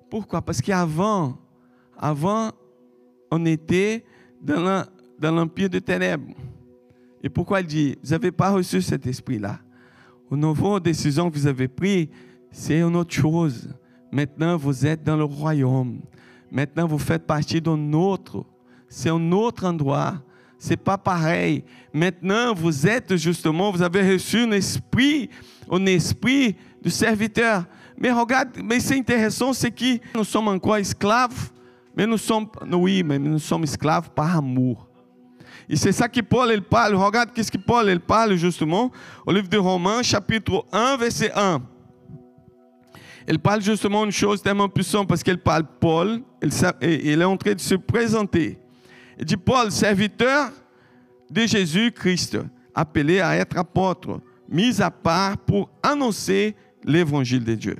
Pourquoi? 0.10 0.42
Parce 0.42 0.62
qu'avant, 0.62 1.38
avant, 1.98 2.51
on 3.32 3.46
était 3.46 4.06
dans 4.42 4.86
l'empire 5.22 5.70
de 5.70 5.80
ténèbres. 5.80 6.34
Et 7.24 7.30
pourquoi 7.30 7.62
il 7.62 7.68
dit, 7.68 7.98
vous 8.03 8.12
n'avez 8.12 8.32
pas 8.32 8.51
reçu 8.51 8.82
cet 8.82 9.08
esprit-là? 9.08 9.60
Aux 10.30 10.36
nouvelles 10.36 10.82
décisions 10.82 11.32
que 11.32 11.36
vous 11.36 11.48
avez 11.48 11.68
prises, 11.68 12.08
c'est 12.51 12.80
une 12.80 12.96
autre 12.96 13.13
chose. 13.13 13.70
Maintenant, 14.12 14.58
vous 14.58 14.86
êtes 14.86 15.03
dans 15.03 15.15
le 15.15 15.24
royaume. 15.24 16.01
Maintenant, 16.51 16.86
vous 16.86 17.00
faites 17.00 17.25
partie 17.25 17.62
d'un 17.62 17.94
autre. 17.94 18.46
C'est 18.93 19.09
un 19.09 19.31
autre 19.31 19.65
endroit 19.65 20.15
c'est 20.63 20.77
pas 20.77 20.97
pareil. 20.97 21.62
Maintenant, 21.93 22.53
vous 22.53 22.88
êtes 22.88 23.17
justement, 23.17 23.69
vous 23.69 23.81
avez 23.81 24.13
reçu 24.13 24.43
un 24.43 24.51
esprit, 24.51 25.29
un 25.69 25.85
esprit 25.88 26.55
de 26.81 26.89
serviteur. 26.89 27.65
Mais 27.97 28.13
regarde, 28.13 28.47
mais 28.63 28.79
c'est 28.79 28.97
intéressant, 28.97 29.51
c'est 29.51 29.71
que 29.71 30.00
nous 30.15 30.23
sommes 30.23 30.47
encore 30.47 30.77
esclaves, 30.77 31.51
mais 31.97 32.07
nous 32.07 32.17
sommes, 32.17 32.47
oui, 32.71 33.03
mais 33.03 33.19
nous 33.19 33.39
sommes 33.39 33.65
esclaves 33.65 34.09
par 34.12 34.38
amour. 34.38 34.88
E 35.69 35.75
c'est 35.75 35.91
ça 35.91 36.07
que 36.07 36.21
Paul 36.21 36.50
ele 36.50 36.62
parle. 36.62 36.95
Regarde 36.95 37.31
qu'est-ce 37.33 37.51
que 37.51 37.57
Paul 37.57 37.89
ele 37.89 38.00
parle 38.00 38.35
justement 38.35 38.89
au 39.25 39.33
livre 39.33 39.50
de 39.50 39.57
Romains, 39.57 40.01
chapitre 40.01 40.65
1, 40.71 40.95
verset 40.95 41.31
1. 41.35 41.62
Il 43.27 43.39
parle 43.39 43.62
justement 43.62 44.05
une 44.05 44.12
chose 44.12 44.41
tellement 44.41 44.69
puissante 44.69 45.09
parce 45.09 45.23
qu'il 45.23 45.39
parle 45.39 45.65
Paul, 45.81 46.21
il 46.81 47.21
est 47.21 47.25
en 47.25 47.35
train 47.35 47.53
de 47.53 47.59
se 47.59 47.75
présenter. 47.75 48.62
Dit 49.20 49.38
Paul, 49.38 49.72
serviteur 49.72 50.51
de 51.29 51.41
Jésus-Christ, 51.41 52.38
appelé 52.74 53.20
à 53.20 53.36
être 53.36 53.58
apôtre, 53.58 54.22
mis 54.50 54.82
à 54.82 54.91
part 54.91 55.38
pour 55.38 55.70
annoncer 55.82 56.55
l'évangile 56.84 57.43
de 57.43 57.55
Dieu. 57.55 57.77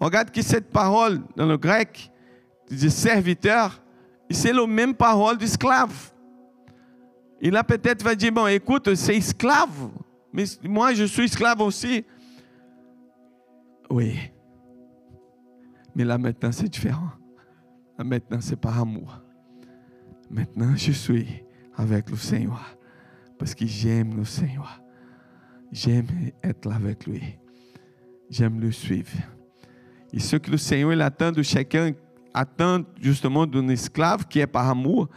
Regarde 0.00 0.30
que 0.30 0.42
cette 0.42 0.70
parole 0.70 1.20
dans 1.36 1.46
le 1.46 1.56
grec 1.56 2.10
de 2.70 2.88
serviteur, 2.88 3.82
c'est 4.30 4.52
la 4.52 4.66
même 4.66 4.94
parole 4.94 5.38
d'esclave. 5.38 6.12
Il 7.40 7.56
a 7.56 7.64
peut-être 7.64 8.02
va 8.02 8.14
dire, 8.14 8.32
bon, 8.32 8.46
écoute, 8.46 8.94
c'est 8.94 9.16
esclave, 9.16 9.90
mais 10.32 10.44
moi 10.64 10.92
je 10.94 11.04
suis 11.04 11.24
esclave 11.24 11.60
aussi. 11.60 12.04
Oui. 13.90 14.18
Mais 15.94 16.04
là 16.04 16.18
maintenant 16.18 16.52
c'est 16.52 16.68
différent. 16.68 17.10
Là 17.98 18.04
maintenant 18.04 18.40
c'est 18.40 18.56
par 18.60 18.78
amour. 18.78 19.20
Maintenant, 20.30 20.74
je 20.76 20.92
suis 20.92 21.26
avec 21.76 22.10
le 22.10 22.16
Seigneur 22.16 22.76
parce 23.38 23.54
que 23.54 23.66
j'aime 23.66 24.16
le 24.16 24.24
Seigneur. 24.24 24.82
J'aime 25.70 26.06
être 26.42 26.70
avec 26.72 27.06
lui. 27.06 27.22
J'aime 28.30 28.60
le 28.60 28.72
suivre. 28.72 29.10
Et 30.12 30.18
ce 30.18 30.36
que 30.36 30.50
le 30.50 30.56
Seigneur 30.56 31.00
attend 31.00 31.30
de 31.30 31.42
chacun, 31.42 31.92
attend 32.34 32.82
justement 33.00 33.46
d'un 33.46 33.68
esclave 33.68 34.26
qui 34.26 34.40
est 34.40 34.46
par 34.46 34.68
amour, 34.68 35.08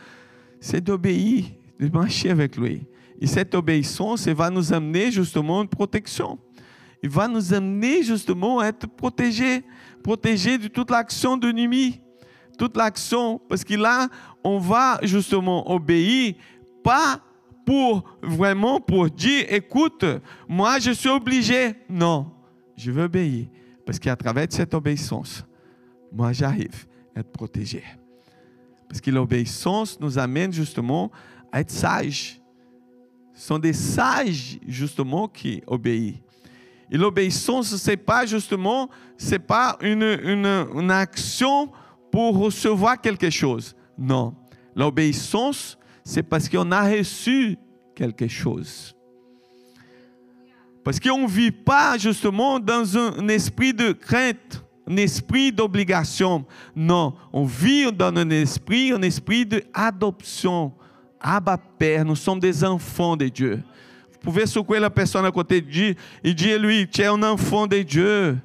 c'est 0.59 0.81
d'obéir, 0.81 1.45
de 1.79 1.89
marcher 1.89 2.29
avec 2.29 2.57
lui. 2.57 2.85
Et 3.19 3.27
cette 3.27 3.55
obéissance, 3.55 4.27
elle 4.27 4.35
va 4.35 4.49
nous 4.49 4.73
amener 4.73 5.11
justement 5.11 5.61
une 5.61 5.67
protection. 5.67 6.37
Il 7.01 7.09
va 7.09 7.27
nous 7.27 7.53
amener 7.53 8.03
justement 8.03 8.59
à 8.59 8.67
être 8.67 8.87
protégés, 8.87 9.63
protégés 10.03 10.57
de 10.57 10.67
toute 10.67 10.91
l'action 10.91 11.37
de 11.37 11.47
l'ennemi 11.47 12.01
toute 12.59 12.77
l'action, 12.77 13.39
parce 13.49 13.63
que 13.63 13.73
là, 13.73 14.09
on 14.43 14.59
va 14.59 14.99
justement 15.01 15.71
obéir, 15.71 16.35
pas 16.83 17.21
pour 17.65 18.03
vraiment 18.21 18.79
pour 18.79 19.09
dire, 19.09 19.45
écoute, 19.47 20.05
moi 20.47 20.77
je 20.79 20.91
suis 20.91 21.09
obligé. 21.09 21.73
Non, 21.89 22.31
je 22.75 22.91
veux 22.91 23.03
obéir, 23.03 23.47
parce 23.85 23.97
qu'à 23.97 24.15
travers 24.15 24.47
cette 24.49 24.73
obéissance, 24.73 25.45
moi 26.11 26.33
j'arrive 26.33 26.85
à 27.15 27.21
être 27.21 27.31
protégé. 27.31 27.83
Parce 28.87 28.99
que 28.99 29.11
l'obéissance 29.11 29.99
nous 29.99 30.17
amène 30.17 30.51
justement 30.51 31.11
à 31.51 31.61
être 31.61 31.71
sages. 31.71 32.41
Ce 33.35 33.47
sont 33.47 33.59
des 33.59 33.73
sages 33.73 34.59
justement 34.67 35.27
qui 35.27 35.63
obéissent. 35.65 36.15
Et 36.91 36.97
l'obéissance, 36.97 37.75
ce 37.75 37.89
n'est 37.91 37.97
pas 37.97 38.25
justement, 38.25 38.89
c'est 39.15 39.39
pas 39.39 39.77
une 39.81 40.89
action 40.89 41.71
pour 42.11 42.37
recevoir 42.37 42.99
quelque 42.99 43.29
chose. 43.29 43.75
Non. 43.97 44.35
L'obéissance, 44.75 45.77
c'est 46.03 46.23
parce 46.23 46.47
qu'on 46.47 46.71
a 46.71 46.89
reçu 46.89 47.57
quelque 47.95 48.27
chose. 48.27 48.95
Parce 50.83 50.99
qu'on 50.99 51.23
ne 51.23 51.27
vit 51.27 51.51
pas 51.51 51.97
justement 51.97 52.59
dans 52.59 52.97
un, 52.97 53.27
esprit 53.27 53.73
de 53.73 53.91
crainte, 53.91 54.63
un 54.87 54.97
esprit 54.97 55.51
d'obligation. 55.51 56.45
Non, 56.75 57.13
on 57.33 57.45
vit 57.45 57.91
dans 57.91 58.15
un 58.15 58.29
esprit, 58.29 58.91
un 58.91 59.01
esprit 59.01 59.45
d'adoption. 59.45 60.73
Abba 61.19 61.57
Père, 61.57 62.05
nous 62.05 62.15
sommes 62.15 62.39
des 62.39 62.63
enfants 62.63 63.17
de 63.17 63.27
Dieu. 63.27 63.61
Vous 64.13 64.19
pouvez 64.19 64.45
secouer 64.45 64.79
la 64.79 64.89
personne 64.89 65.25
à 65.25 65.31
côté 65.31 65.61
de 65.61 65.69
Dieu 65.69 65.95
et 66.23 66.33
dire 66.33 66.59
lui, 66.59 66.87
tu 66.87 67.01
es 67.01 67.05
un 67.05 67.21
enfant 67.23 67.67
de 67.67 67.81
Dieu. 67.81 68.37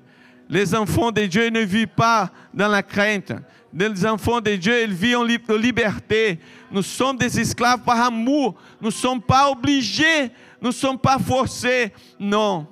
Les 0.48 0.74
enfants 0.74 1.10
de 1.10 1.26
Dieu 1.26 1.48
ne 1.48 1.60
vivent 1.60 1.88
pas 1.88 2.30
dans 2.52 2.68
la 2.68 2.82
crainte. 2.82 3.32
Les 3.72 4.06
enfants 4.06 4.40
de 4.40 4.54
Dieu, 4.54 4.82
ils 4.82 4.92
vivent 4.92 5.18
en 5.18 5.56
liberté. 5.56 6.38
Nous 6.70 6.82
sommes 6.82 7.16
des 7.16 7.40
esclaves 7.40 7.82
par 7.82 8.00
amour. 8.00 8.54
Nous 8.80 8.88
ne 8.88 8.92
sommes 8.92 9.20
pas 9.20 9.50
obligés. 9.50 10.30
Nous 10.60 10.68
ne 10.68 10.72
sommes 10.72 10.98
pas 10.98 11.18
forcés. 11.18 11.92
Non. 12.18 12.66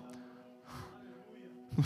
nous 1.77 1.85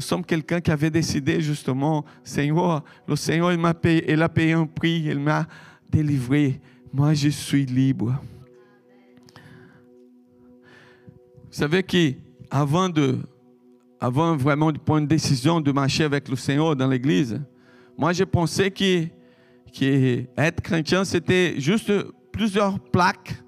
sommes, 0.00 0.24
quelqu'un 0.24 0.60
qui 0.60 0.70
avait 0.70 0.90
décidé 0.90 1.40
justement, 1.40 2.04
Seigneur, 2.22 2.82
le 3.06 3.16
Seigneur, 3.16 3.52
il, 3.52 3.58
m'a 3.58 3.74
payé, 3.74 4.10
il 4.10 4.22
a 4.22 4.28
payé 4.28 4.52
un 4.52 4.66
prix, 4.66 5.04
il 5.06 5.18
m'a 5.18 5.46
délivré. 5.90 6.60
Moi, 6.92 7.12
je 7.12 7.28
suis 7.28 7.66
libre. 7.66 8.14
Vous 11.50 11.54
savez 11.54 11.82
qu'avant 11.82 12.88
de, 12.88 13.18
avant 14.00 14.36
vraiment 14.36 14.70
de 14.72 14.78
prendre 14.78 15.00
une 15.00 15.06
décision 15.06 15.60
de 15.60 15.72
marcher 15.72 16.04
avec 16.04 16.28
le 16.28 16.36
Seigneur 16.36 16.76
dans 16.76 16.86
l'église, 16.88 17.40
moi, 17.96 18.12
j'ai 18.12 18.26
pensé 18.26 18.70
que, 18.70 19.08
être 20.36 20.60
chrétien, 20.60 21.04
c'était 21.04 21.58
juste 21.58 21.92
plusieurs 22.32 22.78
plaques, 22.78 23.42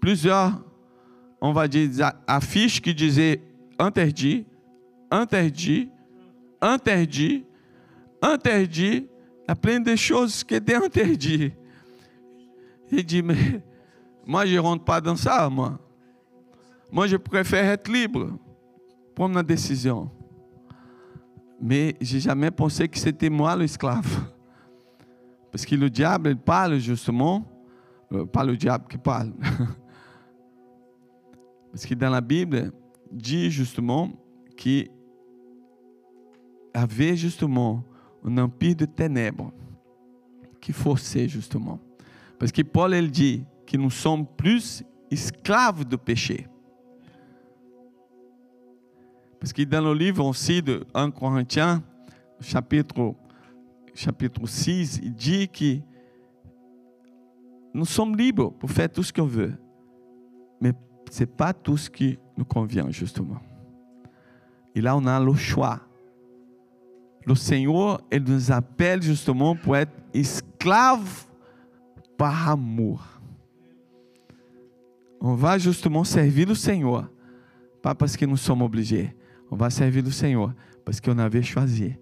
plusieurs, 0.00 0.60
on 1.40 1.52
va 1.52 1.68
dire, 1.68 2.12
affiches 2.26 2.80
qui 2.80 2.92
disaient 2.92 3.40
interdit, 3.78 4.44
interdit, 5.10 5.88
interdit, 6.60 7.44
interdit. 8.20 9.06
Il 9.44 9.48
y 9.48 9.52
a 9.52 9.54
plein 9.54 9.78
de 9.78 9.94
choses 9.94 10.42
qui 10.42 10.54
étaient 10.54 10.74
interdites. 10.74 11.54
Il 12.90 13.04
dit, 13.04 13.22
mais 13.22 13.62
moi, 14.26 14.44
je 14.44 14.54
ne 14.54 14.60
rentre 14.60 14.84
pas 14.84 15.00
dans 15.00 15.16
ça, 15.16 15.48
moi. 15.48 15.78
Moi, 16.90 17.06
je 17.06 17.16
préfère 17.16 17.64
être 17.70 17.90
libre, 17.90 18.38
prendre 19.14 19.34
ma 19.34 19.42
décision. 19.42 20.10
Mais 21.60 21.94
j'ai 22.00 22.20
jamais 22.20 22.50
que 22.50 22.98
c'était 22.98 23.30
moi 23.30 23.56
l'esclave. 23.56 24.26
Parce 25.50 25.64
que 25.64 25.74
le 25.74 25.90
diable, 25.90 26.30
il 26.30 26.36
parle 26.36 26.78
justement, 26.78 27.44
euh, 28.12 28.26
pas 28.26 28.44
le 28.44 28.56
diable 28.56 28.86
qui 28.88 28.98
parle. 28.98 29.32
Parce 31.70 31.86
que 31.86 31.94
dans 31.94 32.10
la 32.10 32.20
Bible, 32.20 32.72
dit 33.10 33.50
justement 33.50 34.10
qu'il 34.56 34.88
avait 36.74 37.16
justement 37.16 37.84
un 38.24 38.38
empire 38.38 38.76
de 38.76 38.86
ténèbres 38.86 39.52
qui 40.60 40.72
forçait 40.72 41.28
justement. 41.28 41.78
Parce 42.38 42.50
que 42.50 42.62
Paul, 42.62 42.94
il 42.94 43.10
dit 43.10 43.44
que 43.66 43.76
nous 43.76 43.90
sommes 43.90 44.26
plus 44.26 44.82
esclaves 45.10 45.84
du 45.84 45.98
péché. 45.98 46.46
Parce 49.42 49.52
que 49.52 49.62
dans 49.62 49.80
le 49.80 49.92
livre 49.92 50.24
aussi 50.24 50.62
de 50.62 50.86
1 50.94 51.10
Corinthiens, 51.10 51.82
chapitre, 52.40 53.12
chapitre 53.92 54.46
6, 54.46 55.00
il 55.02 55.12
dit 55.12 55.48
que 55.48 55.78
nous 57.74 57.84
sommes 57.84 58.16
libres 58.16 58.52
pour 58.52 58.70
faire 58.70 58.88
tout 58.88 59.02
ce 59.02 59.12
qu'on 59.12 59.26
veut. 59.26 59.52
Mais 60.60 60.72
ce 61.10 61.18
n'est 61.18 61.26
pas 61.26 61.52
tout 61.52 61.76
ce 61.76 61.90
qui 61.90 62.16
nous 62.36 62.44
convient, 62.44 62.88
justement. 62.90 63.40
Et 64.76 64.80
là, 64.80 64.96
on 64.96 65.04
a 65.06 65.18
le 65.18 65.34
choix. 65.34 65.80
Le 67.26 67.34
Seigneur, 67.34 68.00
il 68.12 68.22
nous 68.22 68.52
appelle 68.52 69.02
justement 69.02 69.56
pour 69.56 69.76
être 69.76 69.90
esclaves 70.14 71.26
par 72.16 72.48
amour. 72.48 73.04
On 75.20 75.34
va 75.34 75.58
justement 75.58 76.04
servir 76.04 76.46
le 76.46 76.54
Seigneur, 76.54 77.10
pas 77.82 77.96
parce 77.96 78.16
que 78.16 78.24
nous 78.24 78.36
sommes 78.36 78.62
obligés, 78.62 79.16
on 79.52 79.70
servir 79.70 80.02
o 80.06 80.10
Senhor, 80.10 80.52
parce 80.84 81.00
qu'on 81.00 81.18
avait 81.18 81.42
choisi 81.42 81.94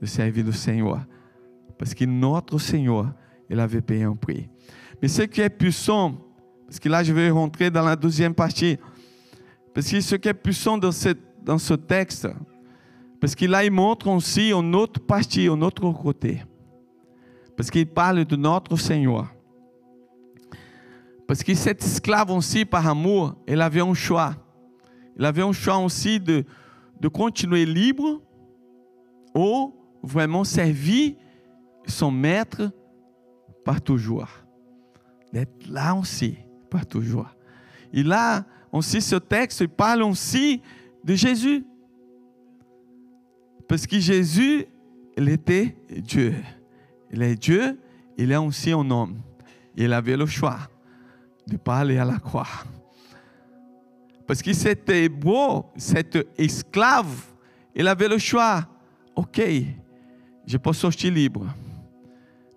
de 0.00 0.06
servir 0.06 0.46
o 0.48 0.52
Senhor, 0.52 1.00
parce 1.78 1.92
que 1.92 2.04
notre 2.04 2.58
Senhor, 2.58 3.06
il 3.50 3.60
avait 3.60 3.82
payé 3.82 4.04
un 4.04 4.16
prix. 4.16 4.48
Mais 5.00 5.08
ce 5.08 5.22
qui 5.22 5.40
est 5.40 5.50
puissant, 5.50 6.16
parce 6.66 6.80
que 6.80 6.88
là 6.88 7.02
je 7.02 7.12
vais 7.12 7.30
rentrer 7.30 7.70
dans 7.70 7.84
la 7.84 7.94
deuxième 7.94 8.34
partie, 8.34 8.78
parce 9.74 9.90
que 9.90 10.00
ce 10.00 10.16
qui 10.16 10.28
est 10.28 10.34
puissant 10.34 10.78
dans, 10.78 10.92
cette, 10.92 11.20
dans 11.42 11.58
ce 11.58 11.74
texte, 11.74 12.26
parce 13.20 13.34
que 13.34 13.44
là 13.44 13.64
il 13.64 13.70
montre 13.70 14.08
aussi 14.08 14.50
une 14.50 14.74
autre 14.74 14.98
partie, 14.98 15.46
un 15.46 15.60
autre 15.60 15.90
côté, 15.92 16.42
parce 17.56 17.70
qu'il 17.70 17.86
parle 17.86 18.24
de 18.24 18.36
notre 18.36 18.76
Senhor. 18.76 19.26
Parce 21.26 21.42
que 21.42 21.52
cet 21.54 21.84
esclave 21.84 22.30
aussi, 22.30 22.64
par 22.64 22.86
amour, 22.86 23.34
il 23.46 23.60
avait 23.60 23.82
un 23.82 23.92
choix. 23.92 24.34
Il 25.18 25.26
avait 25.26 25.42
un 25.42 25.52
choix 25.52 25.76
aussi 25.76 26.18
de, 26.18 26.42
de 27.00 27.08
continuer 27.08 27.64
libre 27.64 28.22
ou 29.34 29.74
vraiment 30.02 30.44
servir 30.44 31.14
son 31.86 32.10
maître 32.10 32.70
par 33.64 33.80
toujours. 33.80 34.28
D'être 35.32 35.68
là 35.68 35.94
aussi 35.94 36.38
par 36.70 36.86
toujours. 36.86 37.28
Et 37.92 38.02
là, 38.02 38.44
aussi, 38.72 39.00
ce 39.00 39.16
texte 39.16 39.66
parle 39.66 40.02
aussi 40.02 40.60
de 41.04 41.14
Jésus. 41.14 41.64
Parce 43.66 43.86
que 43.86 43.98
Jésus, 43.98 44.66
il 45.16 45.28
était 45.28 45.76
Dieu. 45.90 46.34
Il 47.10 47.22
est 47.22 47.36
Dieu, 47.36 47.78
il 48.16 48.32
est 48.32 48.36
aussi 48.36 48.72
un 48.72 48.90
homme. 48.90 49.20
Il 49.76 49.92
avait 49.92 50.16
le 50.16 50.26
choix 50.26 50.58
de 51.46 51.56
parler 51.56 51.98
à 51.98 52.04
la 52.04 52.18
croix. 52.18 52.46
Parce 54.28 54.42
que 54.42 54.52
c'était 54.52 55.08
beau, 55.08 55.64
cet 55.74 56.18
esclave, 56.36 57.32
il 57.74 57.88
avait 57.88 58.08
le 58.08 58.18
choix. 58.18 58.68
Ok, 59.16 59.40
je 60.46 60.58
peux 60.58 60.72
sortir 60.74 61.14
libre, 61.14 61.46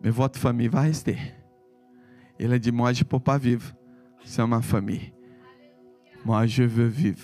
mais 0.04 0.10
votre 0.10 0.38
famille 0.38 0.68
va 0.68 0.82
rester. 0.82 1.18
Il 2.38 2.52
a 2.52 2.60
dit, 2.60 2.74
moi, 2.74 2.92
je 2.92 3.00
ne 3.00 3.08
peux 3.08 3.20
pas 3.20 3.38
vivre 3.38 3.72
sans 4.26 4.46
ma 4.48 4.62
famille. 4.62 5.14
Moi, 6.26 6.46
je 6.46 6.64
veux 6.64 6.88
vivre 6.88 7.24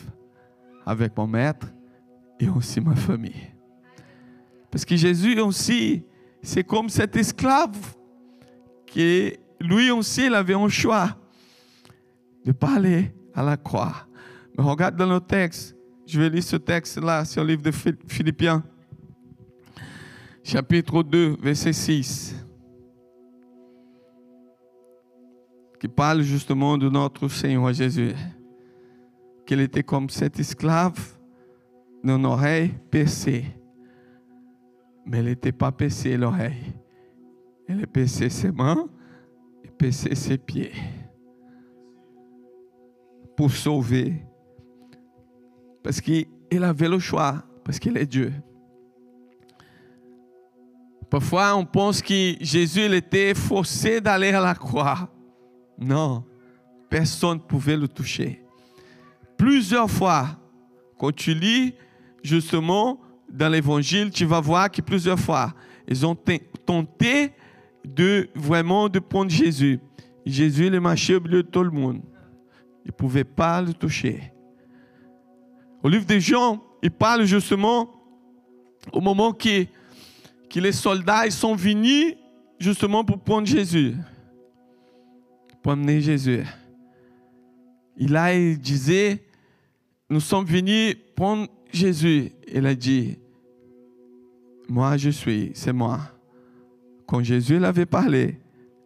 avec 0.86 1.18
mon 1.18 1.28
maître 1.28 1.68
et 2.40 2.48
aussi 2.48 2.80
ma 2.80 2.96
famille. 2.96 3.52
Parce 4.72 4.86
que 4.86 4.96
Jésus 4.96 5.38
aussi, 5.42 6.06
c'est 6.42 6.64
comme 6.64 6.88
cet 6.88 7.18
esclave 7.18 7.78
qui, 8.86 9.34
lui 9.60 9.92
aussi, 9.92 10.28
il 10.28 10.34
avait 10.34 10.54
un 10.54 10.70
choix 10.70 11.18
de 12.46 12.54
parler 12.54 13.14
à 13.36 13.44
la 13.44 13.58
croix 13.58 14.07
regarde 14.58 14.96
dans 14.96 15.12
le 15.12 15.20
texte. 15.20 15.76
Je 16.06 16.20
vais 16.20 16.30
lire 16.30 16.44
ce 16.44 16.56
texte-là, 16.56 17.26
c'est 17.26 17.40
le 17.42 17.48
livre 17.48 17.62
de 17.62 17.72
Philippiens, 17.72 18.64
chapitre 20.42 21.04
2, 21.04 21.36
verset 21.42 21.74
6, 21.74 22.36
qui 25.80 25.88
parle 25.90 26.22
justement 26.22 26.78
de 26.78 26.90
notre 26.90 27.28
Seigneur 27.28 27.74
Jésus, 27.74 28.14
qu'il 29.46 29.60
était 29.60 29.84
comme 29.84 30.10
cet 30.10 30.40
esclave 30.40 30.98
d'une 32.04 32.26
oreille 32.26 32.74
percée. 32.90 33.44
Mais 35.06 35.20
il 35.20 35.26
n'était 35.26 35.52
pas 35.52 35.72
percé 35.72 36.16
l'oreille. 36.16 36.74
Il 37.68 37.82
est 37.82 37.88
percé 37.88 38.30
ses 38.30 38.52
mains 38.52 38.88
et 39.64 39.68
percé 39.68 40.16
ses 40.16 40.38
pieds 40.38 40.72
pour 43.36 43.52
sauver 43.52 44.24
parce 45.88 46.02
qu'il 46.02 46.28
avait 46.66 46.90
le 46.90 47.00
choix, 47.00 47.42
parce 47.64 47.80
qu'il 47.80 47.96
est 47.96 48.06
Dieu. 48.06 48.34
Parfois, 51.10 51.56
on 51.56 51.64
pense 51.64 52.02
que 52.02 52.36
Jésus 52.42 52.94
était 52.94 53.34
forcé 53.34 54.02
d'aller 54.02 54.32
à 54.32 54.42
la 54.42 54.54
croix. 54.54 55.10
Non, 55.80 56.26
personne 56.90 57.38
ne 57.38 57.42
pouvait 57.42 57.78
le 57.78 57.88
toucher. 57.88 58.44
Plusieurs 59.38 59.90
fois, 59.90 60.28
quand 60.98 61.16
tu 61.16 61.34
lis 61.34 61.74
justement 62.22 63.00
dans 63.32 63.48
l'évangile, 63.48 64.10
tu 64.12 64.26
vas 64.26 64.42
voir 64.42 64.70
que 64.70 64.82
plusieurs 64.82 65.18
fois, 65.18 65.54
ils 65.88 66.06
ont 66.06 66.18
tenté 66.66 67.32
de 67.86 68.28
vraiment 68.36 68.90
de 68.90 69.00
prendre 69.00 69.32
Jésus. 69.32 69.80
Jésus, 70.26 70.66
il 70.66 70.78
marchait 70.82 71.16
au 71.16 71.22
milieu 71.22 71.44
de 71.44 71.48
tout 71.48 71.64
le 71.64 71.72
monde. 71.72 72.02
Ils 72.84 72.90
ne 72.90 72.92
pouvaient 72.92 73.24
pas 73.24 73.62
le 73.62 73.74
toucher. 73.74 74.34
Au 75.84 75.90
livre 75.90 76.06
de 76.06 76.20
Jean, 76.20 76.62
il 76.82 76.92
parle 76.92 77.26
justement 77.26 77.90
au 78.92 79.02
moment 79.02 79.34
que, 79.34 79.66
les 80.56 80.72
soldats 80.72 81.30
sont 81.30 81.56
venus 81.56 82.16
justement 82.58 83.04
pour 83.04 83.20
prendre 83.20 83.46
Jésus, 83.46 83.96
pour 85.62 85.74
amener 85.74 86.02
Jésus. 86.02 86.44
Et 87.96 88.08
là, 88.08 88.34
il 88.34 88.58
disait, 88.58 89.24
nous 90.10 90.20
sommes 90.20 90.46
venus 90.46 90.96
prendre 91.16 91.48
Jésus. 91.72 92.32
Il 92.52 92.66
a 92.66 92.74
dit, 92.74 93.20
moi 94.68 94.98
je 94.98 95.12
suis, 95.12 95.52
c'est 95.54 95.74
moi. 95.74 96.00
Quand 97.06 97.22
Jésus 97.22 97.60
l'avait 97.60 97.86
parlé, 97.86 98.40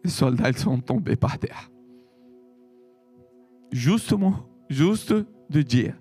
les 0.04 0.10
soldats 0.10 0.51
sont 0.54 0.80
tombés 0.80 1.15
par 1.15 1.39
terre. 1.39 1.71
Justement, 3.71 4.45
juste 4.69 5.13
de 5.49 5.62
dire, 5.62 5.95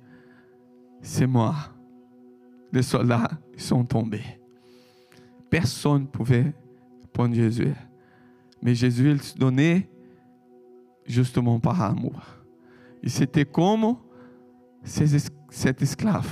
c'est 1.02 1.26
moi. 1.26 1.54
Les 2.72 2.82
soldats 2.82 3.30
sont 3.56 3.84
tombés. 3.84 4.40
Personne 5.48 6.02
ne 6.02 6.06
pouvait 6.06 6.52
prendre 7.12 7.34
Jésus. 7.34 7.74
Mais 8.62 8.74
Jésus, 8.74 9.10
il 9.10 9.20
se 9.20 9.36
donnait 9.36 9.88
justement 11.06 11.58
par 11.58 11.80
amour. 11.82 12.22
Et 13.02 13.08
c'était 13.08 13.44
comme 13.44 13.96
cet 14.82 15.82
esclave. 15.82 16.28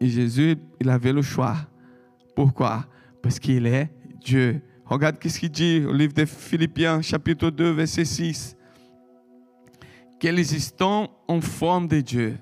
Et 0.00 0.08
Jésus, 0.08 0.56
il 0.80 0.90
avait 0.90 1.12
le 1.12 1.22
choix. 1.22 1.56
Pourquoi? 2.34 2.86
Parce 3.22 3.38
qu'il 3.38 3.66
est 3.66 3.90
Dieu. 4.20 4.60
Regarde 4.84 5.16
ce 5.22 5.38
qu'il 5.38 5.50
dit 5.50 5.84
au 5.86 5.92
livre 5.92 6.12
de 6.12 6.24
Philippiens, 6.24 7.00
chapitre 7.00 7.50
2, 7.50 7.70
verset 7.70 8.04
6. 8.04 8.56
Qu'elles 10.18 10.38
existent 10.38 11.08
en 11.28 11.40
forme 11.40 11.88
de 11.88 12.00
Dieu, 12.00 12.36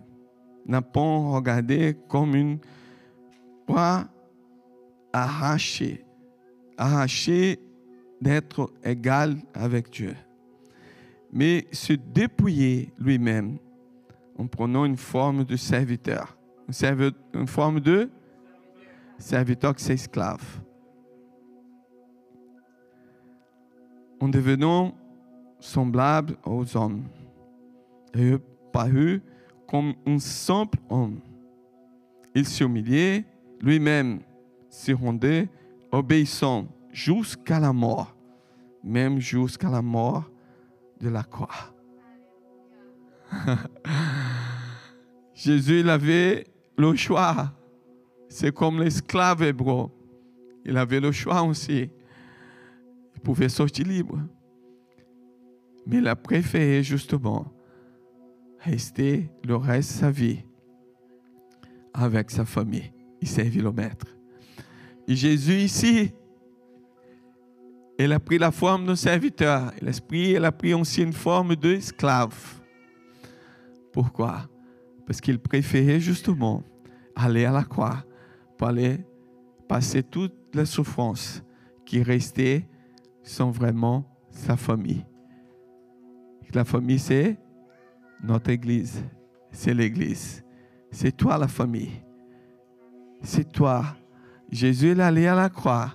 n'a 0.66 0.82
pas 0.82 1.00
regardé 1.00 1.96
comme 2.08 2.34
une 2.34 2.58
proie 3.66 4.06
arrachée, 5.12 6.04
arrachée 6.76 7.58
d'être 8.20 8.72
égal 8.84 9.36
avec 9.54 9.90
Dieu, 9.90 10.14
mais 11.32 11.66
se 11.72 11.92
dépouiller 11.92 12.92
lui-même 12.98 13.58
en 14.38 14.46
prenant 14.46 14.84
une 14.84 14.96
forme 14.96 15.44
de 15.44 15.56
serviteur, 15.56 16.36
une, 17.34 17.46
forme 17.46 17.80
de 17.80 18.10
serviteur 19.18 19.74
qui 19.74 19.84
s'esclave. 19.84 20.60
En 24.20 24.28
devenant 24.28 24.94
semblable 25.58 26.36
aux 26.44 26.76
hommes, 26.76 27.04
et 28.14 28.36
parut 28.72 29.22
comme 29.72 29.94
un 30.06 30.18
simple 30.18 30.78
homme. 30.90 31.18
Il 32.34 32.46
s'humiliait 32.46 33.24
lui-même, 33.62 34.20
se 34.68 34.92
rendait 34.92 35.48
obéissant 35.90 36.66
jusqu'à 36.92 37.58
la 37.58 37.72
mort, 37.72 38.14
même 38.84 39.18
jusqu'à 39.18 39.70
la 39.70 39.80
mort 39.80 40.30
de 41.00 41.08
la 41.08 41.22
croix. 41.22 41.74
Jésus, 45.34 45.80
il 45.80 45.88
avait 45.88 46.46
le 46.76 46.94
choix. 46.94 47.50
C'est 48.28 48.54
comme 48.54 48.78
l'esclave 48.82 49.42
hébreu. 49.42 49.88
Il 50.66 50.76
avait 50.76 51.00
le 51.00 51.12
choix 51.12 51.42
aussi. 51.42 51.88
Il 53.14 53.20
pouvait 53.22 53.48
sortir 53.48 53.86
libre. 53.86 54.18
Mais 55.86 55.96
il 55.96 56.06
a 56.06 56.14
préféré 56.14 56.82
justement 56.82 57.51
rester 58.64 59.30
le 59.44 59.56
reste 59.56 59.92
de 59.94 59.98
sa 60.00 60.10
vie 60.10 60.44
avec 61.92 62.30
sa 62.30 62.44
famille. 62.44 62.92
Il 63.20 63.28
servit 63.28 63.60
le 63.60 63.72
maître. 63.72 64.06
Et 65.06 65.14
Jésus 65.14 65.58
ici, 65.58 66.12
il 67.98 68.12
a 68.12 68.18
pris 68.18 68.38
la 68.38 68.50
forme 68.50 68.86
d'un 68.86 68.96
serviteur. 68.96 69.72
L'esprit, 69.80 70.30
il 70.30 70.44
a 70.44 70.52
pris 70.52 70.74
aussi 70.74 71.02
une 71.02 71.12
forme 71.12 71.54
d'esclave. 71.54 72.60
Pourquoi? 73.92 74.48
Parce 75.06 75.20
qu'il 75.20 75.38
préférait 75.38 76.00
justement 76.00 76.62
aller 77.14 77.44
à 77.44 77.52
la 77.52 77.64
croix 77.64 78.04
pour 78.56 78.68
aller 78.68 78.98
passer 79.68 80.02
toutes 80.02 80.34
les 80.54 80.64
souffrances 80.64 81.42
qui 81.84 82.02
restaient 82.02 82.66
sans 83.22 83.50
vraiment 83.50 84.04
sa 84.30 84.56
famille. 84.56 85.04
La 86.54 86.64
famille, 86.64 86.98
c'est 86.98 87.38
notre 88.22 88.50
Église. 88.50 89.04
C'est 89.50 89.74
l'Église. 89.74 90.42
C'est 90.90 91.16
toi 91.16 91.38
la 91.38 91.48
famille. 91.48 92.02
C'est 93.22 93.50
toi. 93.50 93.84
Jésus 94.50 94.90
est 94.90 95.00
allé 95.00 95.26
à 95.26 95.34
la 95.34 95.48
croix. 95.48 95.94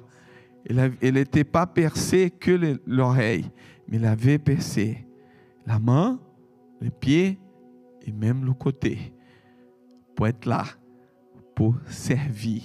Il 0.70 1.14
n'était 1.14 1.44
pas 1.44 1.66
percé 1.66 2.30
que 2.30 2.80
l'oreille, 2.86 3.50
mais 3.88 3.98
il 3.98 4.06
avait 4.06 4.38
percé 4.38 5.08
la 5.66 5.80
main, 5.80 6.20
les 6.82 6.90
pieds 6.90 7.40
et 8.06 8.12
même 8.12 8.44
le 8.44 8.54
côté 8.54 9.14
pour 10.16 10.28
être 10.28 10.46
là, 10.46 10.66
pour 11.56 11.76
servir, 11.88 12.62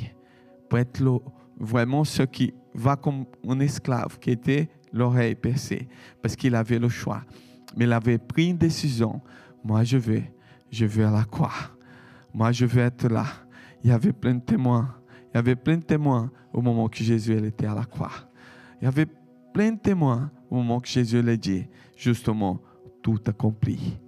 pour 0.68 0.78
être 0.78 1.22
vraiment 1.58 2.02
ce 2.02 2.22
qui 2.22 2.54
va 2.74 2.96
comme 2.96 3.26
un 3.46 3.60
esclave 3.60 4.18
qui 4.18 4.30
était 4.30 4.68
l'oreille 4.92 5.34
percée, 5.34 5.86
parce 6.20 6.34
qu'il 6.34 6.54
avait 6.54 6.78
le 6.78 6.88
choix. 6.88 7.22
Mais 7.76 7.84
il 7.84 7.92
avait 7.92 8.18
pris 8.18 8.48
une 8.50 8.58
décision. 8.58 9.20
Moi, 9.64 9.84
je 9.84 9.96
vais, 9.96 10.32
je 10.70 10.84
vais 10.84 11.04
à 11.04 11.10
la 11.10 11.24
croix. 11.24 11.52
Moi, 12.34 12.52
je 12.52 12.66
vais 12.66 12.82
être 12.82 13.08
là. 13.08 13.26
Il 13.84 13.90
y 13.90 13.92
avait 13.92 14.12
plein 14.12 14.34
de 14.34 14.40
témoins. 14.40 14.94
Il 15.32 15.36
y 15.36 15.38
avait 15.38 15.56
plein 15.56 15.76
de 15.76 15.82
témoins 15.82 16.30
au 16.52 16.60
moment 16.60 16.88
que 16.88 17.02
Jésus 17.02 17.36
était 17.46 17.66
à 17.66 17.74
la 17.74 17.84
croix. 17.84 18.12
Il 18.80 18.84
y 18.84 18.88
avait 18.88 19.06
plein 19.52 19.72
de 19.72 19.78
témoins 19.78 20.30
au 20.50 20.56
moment 20.56 20.80
que 20.80 20.88
Jésus 20.88 21.22
l'a 21.22 21.36
dit, 21.36 21.66
justement, 21.96 22.60
tout 23.02 23.20
accompli. 23.26 23.98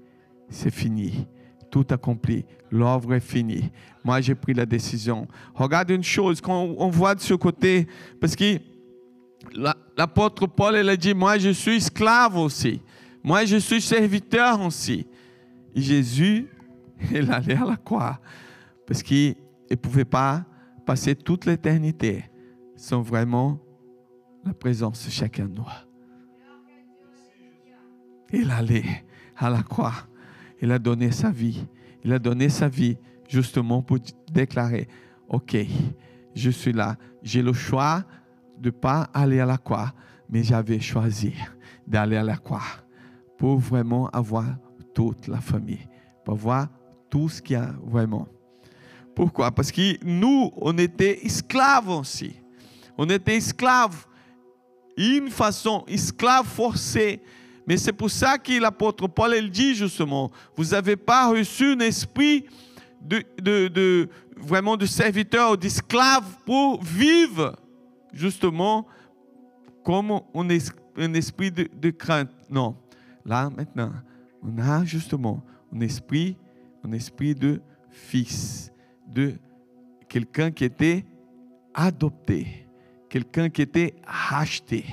C'est 0.49 0.71
fini. 0.71 1.27
Tout 1.71 1.87
accompli. 1.91 2.45
L'œuvre 2.71 3.15
est 3.15 3.21
finie. 3.21 3.71
Moi, 4.05 4.21
j'ai 4.21 4.35
pris 4.35 4.55
la 4.55 4.67
décision. 4.67 5.27
Regarde 5.55 5.91
une 5.91 6.05
chose 6.05 6.41
qu'on 6.41 6.75
on 6.79 6.89
voit 6.89 7.15
de 7.15 7.21
ce 7.21 7.35
côté, 7.35 7.87
parce 8.21 8.37
que 8.37 8.59
l'apôtre 9.97 10.47
Paul, 10.47 10.77
il 10.79 10.89
a 10.89 10.97
dit, 10.97 11.15
moi, 11.15 11.39
je 11.39 11.51
suis 11.51 11.77
esclave 11.77 12.37
aussi. 12.37 12.81
Moi, 13.23 13.45
je 13.45 13.57
suis 13.57 13.81
serviteur 13.81 14.61
aussi. 14.61 15.07
Jésus, 15.75 16.49
il 17.13 17.31
allait 17.33 17.57
à 17.57 17.65
la 17.65 17.77
croix, 17.77 18.21
parce 18.87 19.03
qu'il 19.03 19.37
ne 19.71 19.77
pouvait 19.77 20.05
pas 20.05 20.45
passer 20.87 21.15
toute 21.15 21.47
l'éternité 21.47 22.25
sans 22.77 23.01
vraiment 23.01 23.59
la 24.45 24.53
présence 24.53 25.07
de 25.07 25.11
chacun 25.11 25.47
de 25.47 25.55
nous. 25.55 25.65
Il 28.33 28.51
allait 28.51 29.05
à 29.37 29.49
la 29.49 29.63
croix. 29.63 29.95
Il 30.61 30.71
a 30.73 30.79
donné 30.79 31.11
sa 31.11 31.31
vie. 31.31 31.67
Il 32.05 32.13
a 32.13 32.19
donné 32.19 32.49
sa 32.49 32.69
vie 32.69 32.97
justement 33.29 33.83
pour 33.83 33.99
déclarer, 34.31 34.89
OK, 35.29 35.57
je 36.35 36.51
suis 36.51 36.73
là. 36.73 36.97
J'ai 37.23 37.43
le 37.43 37.53
choix 37.53 38.05
de 38.59 38.69
ne 38.69 38.71
pas 38.71 39.09
aller 39.15 39.41
à 39.41 39.47
la 39.47 39.57
croix, 39.57 39.93
mais 40.29 40.43
j'avais 40.43 40.81
choisi 40.81 41.33
d'aller 41.87 42.17
à 42.17 42.23
la 42.23 42.37
croix 42.37 42.63
pour 43.39 43.59
vraiment 43.59 44.09
avoir 44.09 44.47
toute 44.95 45.27
la 45.27 45.41
famille, 45.41 45.87
pour 46.25 46.35
avoir 46.35 46.69
tout 47.11 47.29
ce 47.29 47.43
qu'il 47.43 47.55
y 47.55 47.57
a 47.57 47.75
vraiment. 47.85 48.29
Pourquoi? 49.15 49.51
Parce 49.51 49.71
que 49.71 50.05
nous, 50.05 50.51
on 50.57 50.77
était 50.79 51.25
esclaves 51.25 51.89
aussi. 51.89 52.35
On 52.97 53.09
était 53.09 53.37
esclaves, 53.37 54.07
une 54.97 55.31
façon, 55.31 55.85
esclaves 55.87 56.47
forcés. 56.47 57.21
Mais 57.67 57.77
c'est 57.77 57.93
pour 57.93 58.11
ça 58.11 58.39
que 58.39 58.61
l'apôtre 58.61 59.07
Paul 59.07 59.35
il 59.37 59.51
dit 59.51 59.75
justement, 59.75 60.31
vous 60.57 60.67
n'avez 60.67 60.97
pas 60.97 61.29
reçu 61.29 61.73
un 61.73 61.81
esprit 61.81 62.47
de, 63.01 64.09
vraiment 64.37 64.77
de 64.77 64.87
serviteur, 64.87 65.57
d'esclave 65.57 66.25
pour 66.45 66.83
vivre 66.83 67.57
justement 68.13 68.87
comme 69.85 70.21
un, 70.35 71.15
esprit 71.15 71.51
de 71.51 71.91
crainte. 71.91 72.31
Non. 72.51 72.77
Là, 73.25 73.51
maintenant, 73.51 73.93
on 74.45 74.59
a 74.59 74.85
justement 74.85 75.43
un 75.75 75.81
esprit, 75.81 76.37
un 76.85 76.93
esprit 76.93 77.35
de 77.35 77.61
fils 77.91 78.71
de 79.09 79.35
quelqu'un 80.09 80.51
qui 80.51 80.65
était 80.65 81.05
adopté, 81.73 82.67
quelqu'un 83.09 83.49
qui 83.49 83.63
était 83.63 83.95
racheté. 84.07 84.85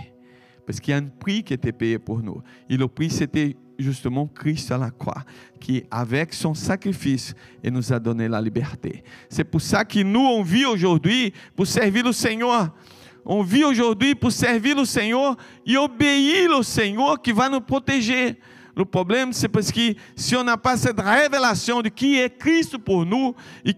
Parce 0.65 0.79
qu'il 0.79 0.91
y 0.91 0.95
a 0.95 0.97
un 0.97 1.07
prix 1.07 1.43
qui 1.43 1.53
était 1.53 1.71
payé 1.71 1.99
pour 1.99 2.21
nous. 2.21 2.41
Et 2.69 2.77
le 2.77 2.87
prix, 2.87 3.09
c'était 3.09 3.57
justement 3.77 4.27
Christ 4.27 4.71
à 4.71 4.77
la 4.77 4.91
croix, 4.91 5.23
qui, 5.59 5.83
avec 5.89 6.33
son 6.33 6.53
sacrifice, 6.53 7.33
nous 7.63 7.91
a 7.91 7.99
donné 7.99 8.27
la 8.27 8.39
liberté. 8.39 9.03
C'est 9.27 9.43
pour 9.43 9.61
ça 9.61 9.83
que 9.83 9.99
nous, 9.99 10.19
on 10.19 10.43
vit 10.43 10.65
aujourd'hui 10.65 11.33
pour 11.55 11.67
servir 11.67 12.05
le 12.05 12.11
Seigneur. 12.11 12.73
On 13.25 13.43
vit 13.43 13.63
aujourd'hui 13.63 14.15
pour 14.15 14.31
servir 14.31 14.77
le 14.77 14.85
Seigneur 14.85 15.35
et 15.65 15.77
obéir 15.77 16.51
au 16.57 16.63
Seigneur 16.63 17.21
qui 17.21 17.31
va 17.31 17.49
nous 17.49 17.61
protéger. 17.61 18.37
Le 18.75 18.85
problème, 18.85 19.33
c'est 19.33 19.49
parce 19.49 19.71
que 19.71 19.93
si 20.15 20.35
on 20.35 20.43
n'a 20.43 20.57
pas 20.57 20.77
cette 20.77 20.99
révélation 20.99 21.81
de 21.81 21.89
qui 21.89 22.17
est 22.17 22.37
Christ 22.37 22.77
pour 22.77 23.05
nous 23.05 23.35
et, 23.65 23.73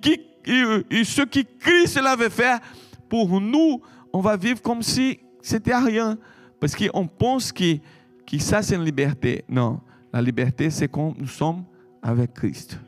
ce 1.04 1.22
que 1.24 1.40
Christ 1.60 2.00
l'avait 2.02 2.30
fait 2.30 2.62
pour 3.10 3.40
nous, 3.40 3.82
on 4.12 4.20
va 4.20 4.38
vivre 4.38 4.62
comme 4.62 4.84
si 4.84 5.20
c'était 5.42 5.76
rien. 5.76 6.18
Parce 6.60 6.76
qu'on 6.76 7.08
pense 7.08 7.52
que, 7.52 7.78
que 8.26 8.38
ça, 8.40 8.62
c'est 8.62 8.76
une 8.76 8.86
liberté. 8.86 9.44
Non, 9.50 9.82
la 10.12 10.22
liberté, 10.22 10.70
c'est 10.70 10.88
quand 10.88 11.14
nous 11.18 11.28
sommes 11.28 11.64
avec 12.02 12.34
Christ. 12.34 12.80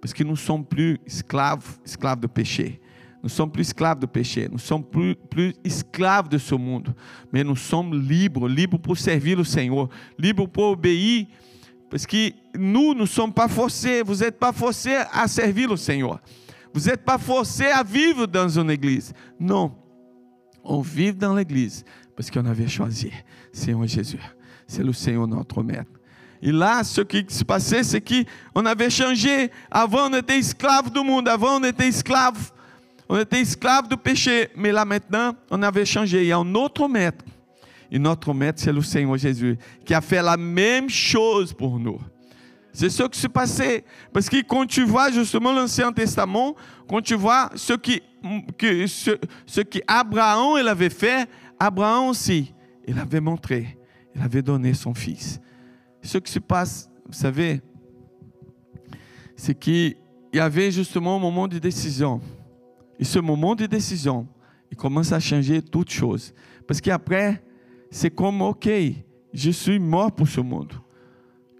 Parce 0.00 0.12
que 0.12 0.22
nous 0.22 0.32
ne 0.32 0.36
sommes 0.36 0.64
plus 0.64 0.98
esclaves, 1.06 1.78
esclaves 1.84 2.20
de 2.20 2.26
péché. 2.26 2.80
Nous 3.22 3.28
sommes 3.28 3.50
plus 3.50 3.62
esclaves 3.62 3.98
de 3.98 4.06
péché, 4.06 4.48
nous 4.50 4.58
sommes 4.58 4.84
plus, 4.84 5.14
plus 5.14 5.54
esclaves 5.62 6.28
de 6.28 6.38
ce 6.38 6.54
monde, 6.54 6.94
mais 7.30 7.44
nous 7.44 7.56
sommes 7.56 8.00
libres, 8.00 8.48
libres 8.48 8.78
pour 8.78 8.96
servir 8.96 9.36
le 9.36 9.44
Seigneur, 9.44 9.88
libres 10.18 10.48
pour 10.48 10.70
obéir, 10.70 11.26
parce 11.90 12.06
que 12.06 12.30
nous 12.56 12.94
ne 12.94 13.04
sommes 13.04 13.32
pas 13.32 13.48
forcés, 13.48 14.02
vous 14.02 14.16
n'êtes 14.16 14.38
pas 14.38 14.52
forcés 14.52 14.96
à 15.12 15.28
servir 15.28 15.68
le 15.68 15.76
Seigneur, 15.76 16.18
vous 16.72 16.80
n'êtes 16.80 17.04
pas 17.04 17.18
forcés 17.18 17.66
à 17.66 17.82
vivre 17.82 18.26
dans 18.26 18.48
une 18.48 18.70
église. 18.70 19.12
Non, 19.38 19.74
on 20.64 20.80
vit 20.80 21.12
dans 21.12 21.34
l'église 21.34 21.84
parce 22.16 22.30
qu'on 22.30 22.46
avait 22.46 22.68
choisi 22.68 23.10
Seigneur 23.52 23.86
Jésus, 23.86 24.20
c'est 24.66 24.82
le 24.82 24.94
Seigneur 24.94 25.26
notre 25.26 25.62
Maître. 25.62 25.90
Et 26.42 26.52
là, 26.52 26.82
ce 26.84 27.02
qui 27.02 27.22
se 27.28 27.44
passait, 27.44 27.82
c'est 27.82 28.00
qu'on 28.00 28.64
avait 28.64 28.88
changé. 28.88 29.50
Avant, 29.70 30.08
on 30.08 30.14
était 30.14 30.38
esclave 30.38 30.90
du 30.90 31.00
monde. 31.00 31.28
Avant, 31.28 31.60
on 31.60 31.64
était 31.64 31.88
esclave. 31.88 32.50
On 33.12 33.18
était 33.18 33.40
esclave 33.40 33.88
du 33.88 33.96
péché. 33.96 34.50
Mais 34.54 34.70
là, 34.70 34.84
maintenant, 34.84 35.34
on 35.50 35.60
avait 35.64 35.84
changé. 35.84 36.22
Il 36.22 36.28
y 36.28 36.32
a 36.32 36.38
un 36.38 36.54
autre 36.54 36.86
maître. 36.86 37.24
Et 37.90 37.98
notre 37.98 38.32
maître, 38.32 38.62
c'est 38.62 38.72
le 38.72 38.80
Seigneur 38.82 39.18
Jésus, 39.18 39.58
qui 39.84 39.92
a 39.92 40.00
fait 40.00 40.22
la 40.22 40.36
même 40.36 40.88
chose 40.88 41.52
pour 41.52 41.76
nous. 41.80 41.98
C'est 42.72 42.88
ce 42.88 43.02
qui 43.02 43.18
s'est 43.18 43.28
passé. 43.28 43.84
Parce 44.12 44.28
que 44.28 44.40
quand 44.42 44.64
tu 44.64 44.84
vois 44.84 45.10
justement 45.10 45.52
l'Ancien 45.52 45.92
Testament, 45.92 46.54
quand 46.88 47.00
tu 47.00 47.16
vois 47.16 47.50
ce 47.56 47.72
que, 47.72 48.86
ce, 48.86 49.10
Abraham 49.88 50.60
il 50.60 50.68
avait 50.68 50.88
fait, 50.88 51.28
Abraham 51.58 52.10
aussi, 52.10 52.54
il 52.86 52.96
avait 52.96 53.20
montré, 53.20 53.76
il 54.14 54.22
avait 54.22 54.42
donné 54.42 54.72
son 54.72 54.94
fils. 54.94 55.40
Ce 56.00 56.16
qui 56.18 56.30
se 56.30 56.38
passe, 56.38 56.88
vous 57.04 57.12
savez, 57.12 57.60
c'est 59.34 59.58
qu'il 59.58 59.96
y 60.32 60.38
avait 60.38 60.70
justement 60.70 61.16
un 61.16 61.20
moment 61.20 61.48
de 61.48 61.58
décision. 61.58 62.20
Et 63.00 63.04
ce 63.04 63.18
moment 63.18 63.54
de 63.54 63.64
décision, 63.64 64.28
il 64.70 64.76
commence 64.76 65.10
à 65.10 65.18
changer 65.18 65.62
toutes 65.62 65.90
choses. 65.90 66.34
Parce 66.66 66.82
qu'après, 66.82 67.42
c'est 67.90 68.10
comme, 68.10 68.42
OK, 68.42 68.68
je 69.32 69.50
suis 69.50 69.78
mort 69.78 70.12
pour 70.12 70.28
ce 70.28 70.42
monde. 70.42 70.74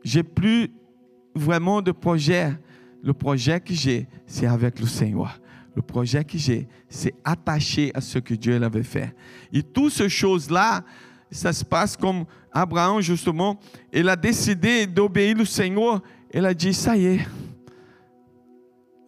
J'ai 0.04 0.22
plus 0.22 0.70
vraiment 1.34 1.80
de 1.80 1.92
projet. 1.92 2.52
Le 3.02 3.14
projet 3.14 3.58
que 3.58 3.72
j'ai, 3.72 4.06
c'est 4.26 4.46
avec 4.46 4.78
le 4.78 4.86
Seigneur. 4.86 5.40
Le 5.74 5.80
projet 5.80 6.22
que 6.22 6.36
j'ai, 6.36 6.68
c'est 6.90 7.14
attaché 7.24 7.90
à 7.94 8.02
ce 8.02 8.18
que 8.18 8.34
Dieu 8.34 8.62
avait 8.62 8.82
fait. 8.82 9.14
Et 9.50 9.62
toutes 9.62 9.92
ces 9.92 10.10
choses-là, 10.10 10.84
ça 11.30 11.54
se 11.54 11.64
passe 11.64 11.96
comme 11.96 12.26
Abraham, 12.52 13.00
justement, 13.00 13.58
il 13.90 14.06
a 14.10 14.16
décidé 14.16 14.86
d'obéir 14.86 15.40
au 15.40 15.46
Seigneur. 15.46 16.02
Il 16.34 16.44
a 16.44 16.52
dit, 16.52 16.74
ça 16.74 16.94
y 16.98 17.06
est, 17.06 17.20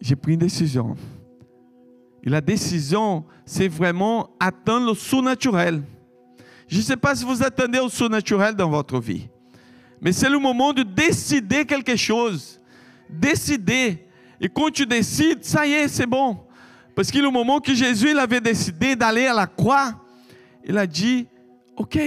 j'ai 0.01 0.15
pris 0.15 0.33
une 0.33 0.39
décision. 0.39 0.95
Et 2.23 2.29
la 2.29 2.41
décision, 2.41 3.25
c'est 3.45 3.67
vraiment 3.67 4.29
atteindre 4.39 4.87
le 4.87 4.93
surnaturel. 4.93 5.83
Je 6.67 6.77
ne 6.77 6.81
sais 6.81 6.97
pas 6.97 7.15
si 7.15 7.25
vous 7.25 7.43
attendez 7.43 7.79
au 7.79 7.89
surnaturel 7.89 8.55
dans 8.55 8.69
votre 8.69 8.99
vie. 8.99 9.27
Mais 10.01 10.11
c'est 10.11 10.29
le 10.29 10.39
moment 10.39 10.73
de 10.73 10.83
décider 10.83 11.65
quelque 11.65 11.95
chose. 11.95 12.59
Décider. 13.09 14.05
Et 14.39 14.49
quand 14.49 14.71
tu 14.71 14.85
décides, 14.85 15.43
ça 15.43 15.67
y 15.67 15.73
est, 15.73 15.87
c'est 15.87 16.05
bon. 16.05 16.39
Parce 16.95 17.11
que 17.11 17.19
le 17.19 17.29
moment 17.29 17.59
que 17.59 17.73
Jésus 17.73 18.17
avait 18.17 18.41
décidé 18.41 18.95
d'aller 18.95 19.25
à 19.25 19.33
la 19.33 19.47
croix, 19.47 19.93
il 20.65 20.77
a 20.77 20.87
dit, 20.87 21.27
OK. 21.75 21.99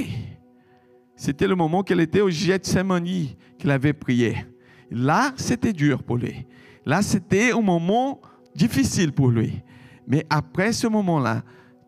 C'était 1.15 1.49
le 1.49 1.55
moment 1.55 1.83
qu'il 1.83 2.01
était 2.01 2.21
au 2.21 2.31
Gethsemane, 2.31 3.29
qu'il 3.59 3.71
avait 3.71 3.93
prié. 3.93 4.47
Là, 4.91 5.33
c'était 5.37 5.73
dur 5.73 6.03
pour 6.03 6.17
lui. 6.17 6.47
Là, 6.85 7.03
c'était 7.03 7.53
un 7.53 7.61
moment 7.61 8.21
difficile 8.55 9.13
pour 9.13 9.29
lui. 9.29 9.63
Mais 10.07 10.25
après 10.31 10.73
ce 10.73 10.87
moment-là, 10.87 11.43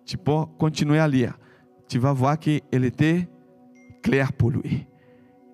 tu 0.05 0.17
peux 0.17 0.45
continuer 0.59 0.99
à 0.99 1.07
lire. 1.07 1.39
Tu 1.89 1.99
vas 1.99 2.13
voir 2.13 2.39
qu'il 2.39 2.61
était 2.73 3.29
clair 4.03 4.33
pour 4.33 4.51
lui. 4.51 4.87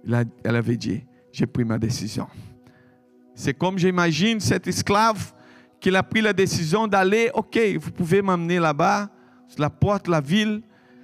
Elle 0.07 0.57
avait 0.57 0.77
dit, 0.77 1.05
j'ai 1.33 1.47
pris 1.47 1.65
ma 1.65 1.79
décision. 1.79 2.27
C'est 3.35 3.55
comme 3.55 3.79
j'imagine 3.79 4.39
cet 4.41 4.67
esclave 4.67 5.33
qu'il 5.81 5.97
a 5.97 6.03
pris 6.03 6.21
la 6.21 6.33
décision 6.33 6.87
d'aller, 6.87 7.31
ok, 7.35 7.59
vous 7.81 7.91
pouvez 7.91 8.23
m'amener 8.23 8.59
là-bas, 8.59 9.11
la 9.59 9.71
porte 9.71 10.09
la 10.09 10.21
ville, 10.21 10.63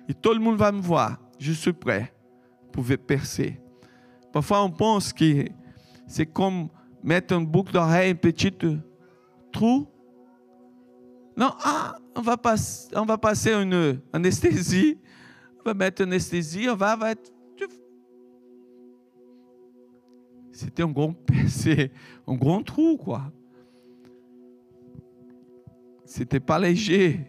et 0.09 0.15
tout 0.15 0.33
le 0.33 0.39
monde 0.39 0.57
va 0.57 0.73
me 0.73 0.81
voir. 0.81 1.19
Je 1.39 1.53
suis 1.53 1.73
prêt. 1.73 2.13
Vous 2.63 2.71
pouvez 2.73 2.97
percer. 2.97 3.61
Parfois, 4.33 4.63
on 4.63 4.71
pense 4.71 5.13
que 5.13 5.45
c'est 6.07 6.27
comme 6.27 6.69
mettre 7.03 7.35
une 7.35 7.47
boucle 7.47 7.73
d'oreille, 7.73 8.13
un 8.13 8.15
petit 8.15 8.53
trou. 9.53 9.87
Non, 11.41 11.55
ah, 11.65 11.97
on, 12.15 12.21
va 12.21 12.37
passer, 12.37 13.55
une 13.55 13.99
anesthésie. 14.13 14.99
On 15.59 15.63
va 15.65 15.73
mettre 15.73 16.03
une 16.03 16.09
anesthésie, 16.09 16.69
on 16.69 16.77
va, 16.77 16.99
être 17.11 17.33
C'était 20.53 20.83
un 20.83 20.91
grand 20.91 21.15
un 22.27 22.35
grand 22.35 22.63
trou, 22.63 22.99
quoi. 22.99 23.33
C'était 26.05 26.41
pas 26.41 26.59
léger. 26.59 27.27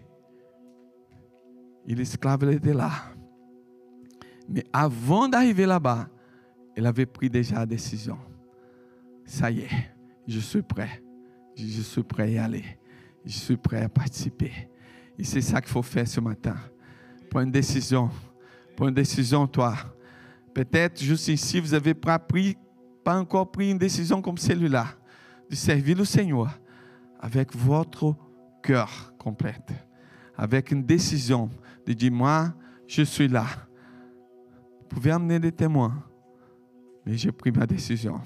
Et 1.87 1.95
l'esclave 1.95 2.51
était 2.51 2.73
là. 2.73 2.91
Mais 4.49 4.65
avant 4.73 5.29
d'arriver 5.29 5.65
là-bas, 5.65 6.09
elle 6.75 6.85
avait 6.85 7.05
pris 7.05 7.29
déjà 7.29 7.59
la 7.59 7.65
décision. 7.65 8.17
Ça 9.23 9.49
y 9.49 9.61
est, 9.61 9.93
je 10.27 10.39
suis 10.39 10.63
prêt. 10.63 11.01
Je 11.55 11.81
suis 11.81 12.03
prêt 12.03 12.23
à 12.23 12.27
y 12.27 12.37
aller. 12.37 12.80
Je 13.25 13.31
suis 13.31 13.57
prêt 13.57 13.83
à 13.83 13.89
participer. 13.89 14.51
Et 15.17 15.23
c'est 15.23 15.41
ça 15.41 15.61
qu'il 15.61 15.69
faut 15.71 15.83
faire 15.83 16.07
ce 16.07 16.19
matin. 16.19 16.55
Prends 17.29 17.41
une 17.41 17.51
décision. 17.51 18.09
Prends 18.75 18.87
une 18.87 18.95
décision, 18.95 19.47
toi. 19.47 19.75
Peut-être 20.53 21.01
juste 21.01 21.27
ici, 21.27 21.59
vous 21.59 21.73
avez 21.73 21.93
pas 21.93 22.19
pris 22.19 22.57
pas 23.03 23.19
encore 23.19 23.51
pris 23.51 23.71
une 23.71 23.77
décision 23.77 24.21
comme 24.21 24.37
celle-là, 24.37 24.87
de 25.49 25.55
servir 25.55 25.97
le 25.97 26.05
Seigneur 26.05 26.59
avec 27.19 27.55
votre 27.55 28.15
cœur 28.63 29.13
complet, 29.17 29.55
avec 30.35 30.71
une 30.71 30.83
décision 30.83 31.49
de 31.85 31.93
dire, 31.93 32.11
moi, 32.11 32.53
je 32.87 33.03
suis 33.03 33.27
là. 33.27 33.45
Vous 34.79 34.87
pouvez 34.87 35.11
amener 35.11 35.39
des 35.39 35.51
témoins, 35.51 36.03
mais 37.05 37.17
j'ai 37.17 37.31
pris 37.31 37.51
ma 37.51 37.65
décision. 37.65 38.19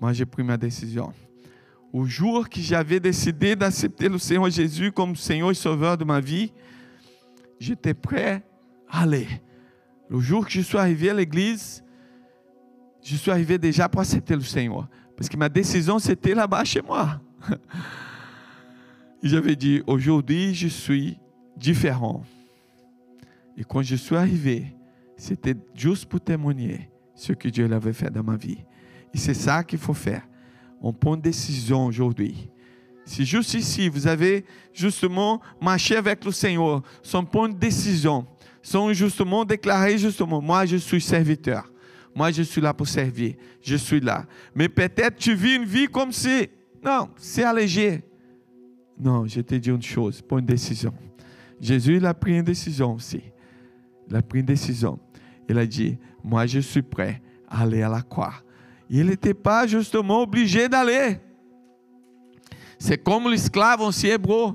Moi, 0.00 0.12
j'ai 0.12 0.26
pris 0.26 0.42
ma 0.42 0.56
décision. 0.56 1.12
Au 1.92 2.04
jour 2.04 2.48
que 2.48 2.60
j'avais 2.60 3.00
décidé 3.00 3.56
d'accepter 3.56 4.08
le 4.08 4.18
Seigneur 4.18 4.50
Jésus 4.50 4.92
comme 4.92 5.16
Seigneur 5.16 5.50
et 5.50 5.54
Sauveur 5.54 5.96
de 5.96 6.04
ma 6.04 6.20
vie, 6.20 6.52
j'étais 7.58 7.94
prêt 7.94 8.42
à 8.88 9.02
aller. 9.02 9.26
Le 10.08 10.20
jour 10.20 10.44
que 10.44 10.52
je 10.52 10.60
suis 10.60 10.78
arrivé 10.78 11.10
à 11.10 11.14
l'église, 11.14 11.82
je 13.02 13.16
suis 13.16 13.30
arrivé 13.30 13.58
déjà 13.58 13.88
pour 13.88 14.00
accepter 14.00 14.34
le 14.34 14.42
Seigneur. 14.42 14.88
Parce 15.16 15.28
que 15.28 15.36
ma 15.36 15.48
décision, 15.48 15.98
c'était 15.98 16.34
là-bas 16.34 16.64
chez 16.64 16.82
moi. 16.82 17.20
Et 19.22 19.28
j'avais 19.28 19.56
dit, 19.56 19.82
aujourd'hui, 19.86 20.54
je 20.54 20.68
suis 20.68 21.18
différent. 21.56 22.22
Et 23.56 23.64
quand 23.64 23.82
je 23.82 23.96
suis 23.96 24.14
arrivé, 24.14 24.76
c'était 25.16 25.54
juste 25.74 26.06
pour 26.06 26.20
témoigner 26.20 26.90
ce 27.14 27.32
que 27.32 27.48
Dieu 27.48 27.72
avait 27.72 27.92
fait 27.92 28.10
dans 28.10 28.22
ma 28.22 28.36
vie. 28.36 28.58
Et 29.14 29.18
c'est 29.18 29.34
ça 29.34 29.64
qu'il 29.64 29.78
faut 29.78 29.94
faire. 29.94 30.22
On 30.80 30.92
prend 30.92 31.14
une 31.14 31.20
décision 31.20 31.86
aujourd'hui. 31.86 32.48
Si 33.04 33.24
juste 33.24 33.54
ici, 33.54 33.88
vous 33.88 34.06
avez 34.06 34.44
justement 34.72 35.40
marché 35.60 35.96
avec 35.96 36.24
le 36.24 36.32
Seigneur, 36.32 36.82
sans 37.02 37.24
prendre 37.24 37.54
une 37.54 37.58
décision, 37.58 38.26
sans 38.62 38.92
justement 38.92 39.44
déclarer 39.44 39.96
justement, 39.96 40.42
moi 40.42 40.66
je 40.66 40.76
suis 40.76 41.00
serviteur. 41.00 41.70
Moi, 42.16 42.30
je 42.30 42.42
suis 42.42 42.62
là 42.62 42.72
pour 42.72 42.88
servir. 42.88 43.34
Je 43.60 43.76
suis 43.76 44.00
là. 44.00 44.24
Mais 44.54 44.70
peut-être 44.70 45.16
tu 45.16 45.34
vis 45.34 45.56
une 45.56 45.66
vie 45.66 45.86
comme 45.86 46.12
si, 46.12 46.48
non, 46.82 47.10
c'est 47.18 47.42
allégé. 47.42 48.02
Non, 48.98 49.26
je 49.26 49.42
te 49.42 49.54
dis 49.54 49.68
une 49.68 49.82
chose, 49.82 50.22
pas 50.22 50.38
une 50.38 50.46
décision. 50.46 50.94
Jésus, 51.60 51.98
il 51.98 52.06
a 52.06 52.14
pris 52.14 52.38
une 52.38 52.44
décision 52.44 52.94
aussi. 52.94 53.20
Il 54.08 54.16
a 54.16 54.22
pris 54.22 54.40
une 54.40 54.46
décision. 54.46 54.98
Il 55.46 55.58
a 55.58 55.66
dit, 55.66 55.98
moi, 56.24 56.46
je 56.46 56.60
suis 56.60 56.80
prêt 56.80 57.20
à 57.48 57.62
aller 57.64 57.82
à 57.82 57.90
la 57.90 58.00
croix. 58.00 58.32
Il 58.88 59.06
n'était 59.06 59.34
pas 59.34 59.66
justement 59.66 60.22
obligé 60.22 60.68
d'aller. 60.68 61.18
C'est 62.78 63.02
comme 63.02 63.30
l'esclave 63.30 63.80
ancien 63.80 64.14
hébreu. 64.14 64.54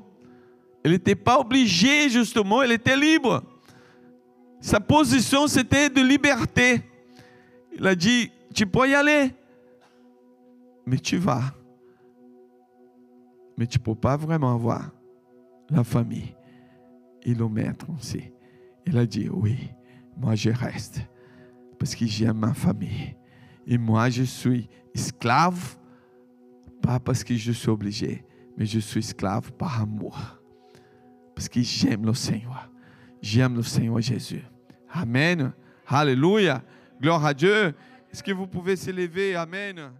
Il 0.85 0.91
n'était 0.91 1.15
pas 1.15 1.39
obligé, 1.39 2.09
justement, 2.09 2.63
il 2.63 2.71
était 2.71 2.97
libre. 2.97 3.43
Sa 4.59 4.79
position, 4.79 5.47
c'était 5.47 5.89
de 5.89 6.01
liberté. 6.01 6.81
Il 7.73 7.85
a 7.85 7.95
dit, 7.95 8.31
tu 8.53 8.65
peux 8.65 8.87
y 8.87 8.95
aller, 8.95 9.33
mais 10.85 10.97
tu 10.97 11.17
vas. 11.17 11.53
Mais 13.57 13.67
tu 13.67 13.79
ne 13.79 13.83
peux 13.83 13.95
pas 13.95 14.17
vraiment 14.17 14.53
avoir 14.53 14.91
la 15.69 15.83
famille 15.83 16.35
et 17.23 17.33
le 17.33 17.47
maître 17.47 17.85
aussi. 17.97 18.31
Il 18.85 18.97
a 18.97 19.05
dit, 19.05 19.29
oui, 19.29 19.57
moi 20.17 20.35
je 20.35 20.49
reste 20.49 21.01
parce 21.77 21.95
que 21.95 22.05
j'aime 22.05 22.37
ma 22.37 22.53
famille. 22.53 23.15
Et 23.67 23.77
moi 23.77 24.09
je 24.09 24.23
suis 24.23 24.67
esclave, 24.93 25.77
pas 26.81 26.99
parce 26.99 27.23
que 27.23 27.35
je 27.35 27.51
suis 27.51 27.69
obligé, 27.69 28.25
mais 28.57 28.65
je 28.65 28.79
suis 28.79 28.99
esclave 28.99 29.51
par 29.53 29.81
amour. 29.81 30.17
Parce 31.35 31.47
que 31.47 31.61
j'aime 31.61 32.05
le 32.05 32.13
Seigneur. 32.13 32.69
J'aime 33.21 33.55
le 33.55 33.63
Seigneur 33.63 34.01
Jésus. 34.01 34.43
Amen. 34.91 35.53
Alléluia. 35.87 36.63
Gloire 36.99 37.25
à 37.25 37.33
Dieu. 37.33 37.73
Est-ce 38.11 38.23
que 38.23 38.31
vous 38.31 38.47
pouvez 38.47 38.75
s'élever? 38.75 39.35
Amen. 39.35 39.91